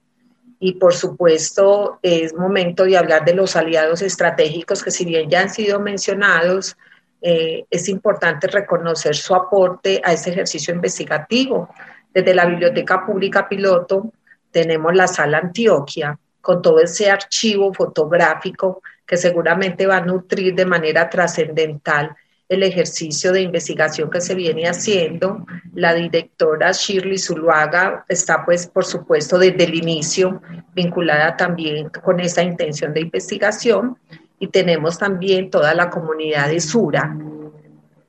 y 0.63 0.73
por 0.73 0.93
supuesto 0.93 1.97
es 2.03 2.35
momento 2.35 2.85
de 2.85 2.95
hablar 2.95 3.25
de 3.25 3.33
los 3.33 3.55
aliados 3.55 4.03
estratégicos 4.03 4.83
que 4.83 4.91
si 4.91 5.05
bien 5.05 5.27
ya 5.27 5.41
han 5.41 5.49
sido 5.49 5.79
mencionados, 5.79 6.77
eh, 7.19 7.65
es 7.67 7.89
importante 7.89 8.45
reconocer 8.45 9.15
su 9.15 9.33
aporte 9.33 9.99
a 10.03 10.13
este 10.13 10.29
ejercicio 10.29 10.71
investigativo. 10.71 11.67
Desde 12.13 12.35
la 12.35 12.45
Biblioteca 12.45 13.03
Pública 13.03 13.49
Piloto 13.49 14.13
tenemos 14.51 14.93
la 14.93 15.07
Sala 15.07 15.39
Antioquia 15.39 16.17
con 16.39 16.61
todo 16.61 16.79
ese 16.79 17.09
archivo 17.09 17.73
fotográfico 17.73 18.83
que 19.03 19.17
seguramente 19.17 19.87
va 19.87 19.97
a 19.97 20.05
nutrir 20.05 20.53
de 20.53 20.67
manera 20.67 21.09
trascendental 21.09 22.15
el 22.51 22.63
ejercicio 22.63 23.31
de 23.31 23.39
investigación 23.43 24.09
que 24.09 24.19
se 24.19 24.35
viene 24.35 24.67
haciendo. 24.67 25.45
La 25.73 25.93
directora 25.93 26.73
Shirley 26.73 27.17
Zuluaga 27.17 28.03
está, 28.09 28.43
pues, 28.43 28.67
por 28.67 28.83
supuesto, 28.83 29.39
desde 29.39 29.63
el 29.63 29.73
inicio 29.73 30.41
vinculada 30.75 31.37
también 31.37 31.87
con 32.03 32.19
esa 32.19 32.43
intención 32.43 32.93
de 32.93 32.99
investigación. 32.99 33.97
Y 34.37 34.47
tenemos 34.47 34.97
también 34.97 35.49
toda 35.49 35.73
la 35.73 35.89
comunidad 35.89 36.49
de 36.49 36.59
Sura. 36.59 37.15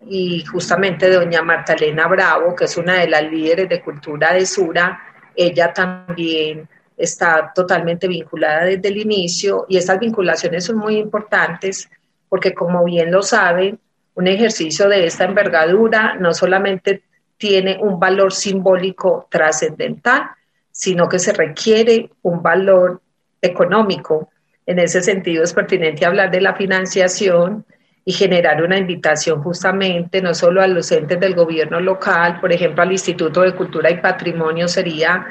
Y 0.08 0.44
justamente 0.44 1.08
doña 1.08 1.42
Marta 1.42 1.74
Elena 1.74 2.08
Bravo, 2.08 2.56
que 2.56 2.64
es 2.64 2.76
una 2.76 2.94
de 2.94 3.06
las 3.06 3.22
líderes 3.22 3.68
de 3.68 3.80
cultura 3.80 4.34
de 4.34 4.44
Sura, 4.44 4.98
ella 5.36 5.72
también 5.72 6.68
está 6.96 7.52
totalmente 7.54 8.08
vinculada 8.08 8.64
desde 8.64 8.88
el 8.88 8.96
inicio 8.96 9.66
y 9.68 9.76
estas 9.76 10.00
vinculaciones 10.00 10.64
son 10.64 10.78
muy 10.78 10.96
importantes 10.96 11.88
porque 12.28 12.54
como 12.54 12.84
bien 12.84 13.10
lo 13.12 13.22
saben, 13.22 13.78
un 14.14 14.26
ejercicio 14.26 14.88
de 14.88 15.06
esta 15.06 15.24
envergadura 15.24 16.16
no 16.18 16.34
solamente 16.34 17.02
tiene 17.36 17.78
un 17.80 17.98
valor 17.98 18.32
simbólico 18.32 19.26
trascendental, 19.30 20.30
sino 20.70 21.08
que 21.08 21.18
se 21.18 21.32
requiere 21.32 22.10
un 22.22 22.42
valor 22.42 23.00
económico. 23.40 24.30
En 24.66 24.78
ese 24.78 25.02
sentido 25.02 25.42
es 25.42 25.52
pertinente 25.52 26.06
hablar 26.06 26.30
de 26.30 26.40
la 26.40 26.54
financiación 26.54 27.64
y 28.04 28.12
generar 28.12 28.62
una 28.62 28.78
invitación 28.78 29.42
justamente 29.42 30.20
no 30.20 30.34
solo 30.34 30.60
a 30.62 30.66
los 30.66 30.90
entes 30.92 31.20
del 31.20 31.34
gobierno 31.34 31.80
local, 31.80 32.40
por 32.40 32.52
ejemplo 32.52 32.82
al 32.82 32.92
Instituto 32.92 33.42
de 33.42 33.54
Cultura 33.54 33.90
y 33.90 34.00
Patrimonio 34.00 34.68
sería 34.68 35.26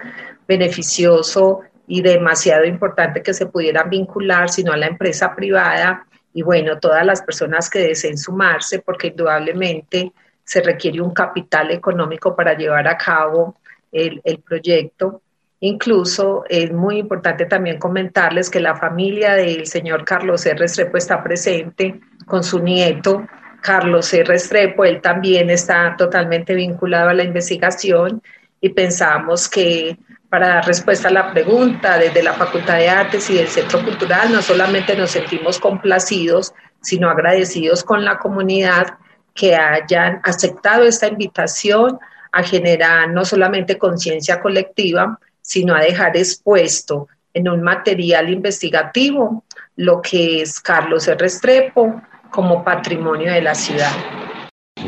beneficioso 0.47 1.61
y 1.87 2.01
demasiado 2.01 2.65
importante 2.65 3.21
que 3.21 3.33
se 3.33 3.47
pudieran 3.47 3.89
vincular, 3.89 4.49
sino 4.49 4.71
a 4.71 4.77
la 4.77 4.87
empresa 4.87 5.35
privada 5.35 6.05
y 6.33 6.41
bueno, 6.43 6.79
todas 6.79 7.05
las 7.05 7.21
personas 7.21 7.69
que 7.69 7.79
deseen 7.79 8.17
sumarse, 8.17 8.79
porque 8.79 9.07
indudablemente 9.07 10.11
se 10.43 10.61
requiere 10.61 11.01
un 11.01 11.13
capital 11.13 11.71
económico 11.71 12.35
para 12.35 12.55
llevar 12.57 12.87
a 12.87 12.97
cabo 12.97 13.57
el, 13.91 14.21
el 14.23 14.39
proyecto. 14.39 15.21
Incluso 15.59 16.43
es 16.49 16.71
muy 16.71 16.97
importante 16.97 17.45
también 17.45 17.77
comentarles 17.77 18.49
que 18.49 18.59
la 18.59 18.75
familia 18.75 19.35
del 19.35 19.67
señor 19.67 20.03
Carlos 20.05 20.45
R. 20.45 20.57
Restrepo 20.57 20.97
está 20.97 21.21
presente 21.23 21.99
con 22.25 22.43
su 22.43 22.59
nieto, 22.59 23.27
Carlos 23.61 24.11
R. 24.13 24.23
Restrepo. 24.23 24.85
Él 24.85 25.01
también 25.01 25.49
está 25.49 25.95
totalmente 25.97 26.55
vinculado 26.55 27.09
a 27.09 27.13
la 27.13 27.23
investigación 27.23 28.23
y 28.59 28.69
pensamos 28.69 29.47
que 29.47 29.97
para 30.31 30.47
dar 30.47 30.65
respuesta 30.65 31.09
a 31.09 31.11
la 31.11 31.33
pregunta, 31.33 31.97
desde 31.97 32.23
la 32.23 32.31
Facultad 32.31 32.77
de 32.77 32.87
Artes 32.87 33.29
y 33.29 33.33
del 33.33 33.49
Centro 33.49 33.83
Cultural, 33.83 34.31
no 34.31 34.41
solamente 34.41 34.95
nos 34.95 35.11
sentimos 35.11 35.59
complacidos, 35.59 36.53
sino 36.81 37.09
agradecidos 37.09 37.83
con 37.83 38.05
la 38.05 38.17
comunidad 38.17 38.97
que 39.33 39.57
hayan 39.57 40.21
aceptado 40.23 40.85
esta 40.85 41.07
invitación 41.07 41.99
a 42.31 42.43
generar 42.43 43.09
no 43.09 43.25
solamente 43.25 43.77
conciencia 43.77 44.39
colectiva, 44.39 45.19
sino 45.41 45.75
a 45.75 45.81
dejar 45.81 46.15
expuesto 46.15 47.09
en 47.33 47.49
un 47.49 47.61
material 47.61 48.29
investigativo 48.29 49.43
lo 49.75 50.01
que 50.01 50.43
es 50.43 50.61
Carlos. 50.61 51.07
Restrepo 51.07 52.01
como 52.29 52.63
patrimonio 52.63 53.33
de 53.33 53.41
la 53.41 53.53
ciudad. 53.53 53.91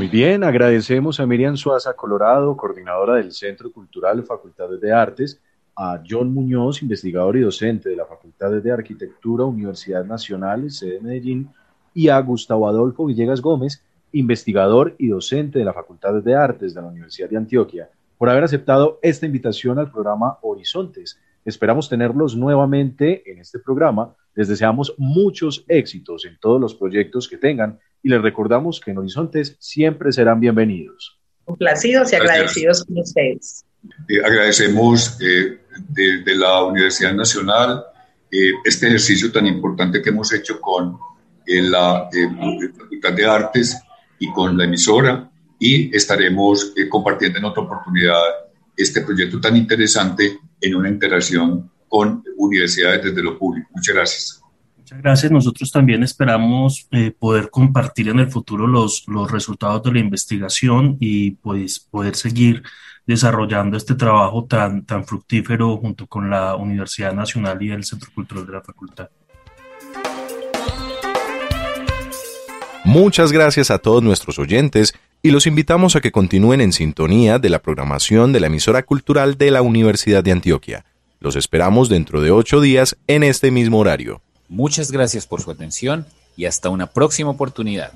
Muy 0.03 0.09
bien, 0.09 0.43
agradecemos 0.43 1.21
a 1.21 1.25
Miriam 1.25 1.55
Suaza 1.55 1.93
Colorado, 1.93 2.57
coordinadora 2.57 3.15
del 3.15 3.31
Centro 3.31 3.71
Cultural 3.71 4.21
Facultades 4.23 4.81
de 4.81 4.91
Artes, 4.91 5.41
a 5.77 6.03
John 6.05 6.33
Muñoz, 6.33 6.81
investigador 6.81 7.37
y 7.37 7.39
docente 7.39 7.87
de 7.87 7.95
la 7.95 8.05
Facultad 8.05 8.51
de 8.51 8.69
Arquitectura, 8.69 9.45
Universidad 9.45 10.03
Nacional, 10.03 10.69
sede 10.71 10.95
de 10.95 10.99
Medellín, 10.99 11.49
y 11.93 12.09
a 12.09 12.19
Gustavo 12.19 12.67
Adolfo 12.67 13.05
Villegas 13.05 13.39
Gómez, 13.39 13.81
investigador 14.11 14.93
y 14.97 15.07
docente 15.07 15.59
de 15.59 15.63
la 15.63 15.71
Facultad 15.71 16.21
de 16.21 16.35
Artes 16.35 16.73
de 16.73 16.81
la 16.81 16.89
Universidad 16.89 17.29
de 17.29 17.37
Antioquia, 17.37 17.89
por 18.17 18.29
haber 18.29 18.43
aceptado 18.43 18.99
esta 19.01 19.25
invitación 19.25 19.79
al 19.79 19.89
programa 19.89 20.37
Horizontes. 20.41 21.17
Esperamos 21.45 21.87
tenerlos 21.87 22.35
nuevamente 22.35 23.23
en 23.31 23.39
este 23.39 23.57
programa. 23.57 24.13
Les 24.35 24.49
deseamos 24.49 24.95
muchos 24.97 25.63
éxitos 25.69 26.25
en 26.25 26.37
todos 26.41 26.59
los 26.59 26.75
proyectos 26.75 27.29
que 27.29 27.37
tengan 27.37 27.79
y 28.03 28.09
les 28.09 28.21
recordamos 28.21 28.81
que 28.81 28.91
en 28.91 28.97
Horizontes 28.97 29.55
siempre 29.59 30.11
serán 30.11 30.39
bienvenidos. 30.39 31.17
Complacidos 31.45 32.11
y 32.11 32.17
agradecidos 32.17 32.83
con 32.83 32.99
ustedes. 32.99 33.65
Eh, 34.09 34.19
agradecemos 34.23 35.17
eh, 35.21 35.59
de, 35.89 36.35
la 36.35 36.63
Universidad 36.63 37.13
Nacional 37.13 37.83
eh, 38.31 38.51
este 38.65 38.87
ejercicio 38.87 39.31
tan 39.31 39.47
importante 39.47 40.01
que 40.01 40.09
hemos 40.09 40.31
hecho 40.33 40.59
con 40.59 40.97
la 41.45 42.09
Facultad 42.77 43.13
de 43.13 43.25
Artes 43.25 43.77
y 44.19 44.31
con 44.31 44.57
la 44.57 44.63
emisora 44.63 45.29
y 45.59 45.93
estaremos 45.95 46.73
compartiendo 46.89 47.39
en 47.39 47.45
otra 47.45 47.63
oportunidad 47.63 48.17
este 48.77 49.01
proyecto 49.01 49.41
tan 49.41 49.57
interesante 49.57 50.39
en 50.61 50.75
una 50.75 50.87
interacción 50.87 51.69
con 51.89 52.23
universidades 52.37 53.03
desde 53.03 53.21
lo 53.21 53.37
público. 53.37 53.69
Muchas 53.73 53.95
gracias. 53.95 54.42
Gracias. 55.01 55.31
Nosotros 55.31 55.71
también 55.71 56.03
esperamos 56.03 56.87
eh, 56.91 57.11
poder 57.11 57.49
compartir 57.49 58.09
en 58.09 58.19
el 58.19 58.29
futuro 58.29 58.67
los, 58.67 59.03
los 59.07 59.31
resultados 59.31 59.83
de 59.83 59.93
la 59.93 59.99
investigación 59.99 60.97
y 60.99 61.31
pues 61.31 61.79
poder 61.79 62.15
seguir 62.15 62.63
desarrollando 63.05 63.75
este 63.77 63.95
trabajo 63.95 64.45
tan, 64.45 64.85
tan 64.85 65.05
fructífero 65.05 65.77
junto 65.77 66.07
con 66.07 66.29
la 66.29 66.55
Universidad 66.55 67.13
Nacional 67.13 67.61
y 67.61 67.71
el 67.71 67.83
Centro 67.83 68.09
Cultural 68.13 68.45
de 68.45 68.53
la 68.53 68.61
Facultad. 68.61 69.09
Muchas 72.85 73.31
gracias 73.31 73.71
a 73.71 73.79
todos 73.79 74.03
nuestros 74.03 74.39
oyentes 74.39 74.93
y 75.21 75.31
los 75.31 75.47
invitamos 75.47 75.95
a 75.95 76.01
que 76.01 76.11
continúen 76.11 76.59
en 76.59 76.73
sintonía 76.73 77.39
de 77.39 77.49
la 77.49 77.59
programación 77.59 78.33
de 78.33 78.41
la 78.41 78.47
emisora 78.47 78.83
cultural 78.83 79.37
de 79.37 79.51
la 79.51 79.61
Universidad 79.61 80.23
de 80.23 80.33
Antioquia. 80.33 80.85
Los 81.21 81.37
esperamos 81.37 81.87
dentro 81.87 82.19
de 82.19 82.31
ocho 82.31 82.59
días 82.59 82.97
en 83.07 83.23
este 83.23 83.49
mismo 83.49 83.79
horario. 83.79 84.21
Muchas 84.47 84.91
gracias 84.91 85.25
por 85.27 85.41
su 85.41 85.51
atención 85.51 86.05
y 86.35 86.45
hasta 86.45 86.69
una 86.69 86.87
próxima 86.87 87.29
oportunidad. 87.29 87.91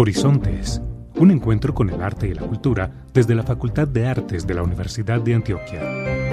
Horizontes, 0.00 0.80
un 1.16 1.30
encuentro 1.30 1.74
con 1.74 1.90
el 1.90 2.00
arte 2.00 2.26
y 2.26 2.32
la 2.32 2.46
cultura 2.46 2.90
desde 3.12 3.34
la 3.34 3.42
Facultad 3.42 3.86
de 3.86 4.06
Artes 4.06 4.46
de 4.46 4.54
la 4.54 4.62
Universidad 4.62 5.20
de 5.20 5.34
Antioquia. 5.34 6.29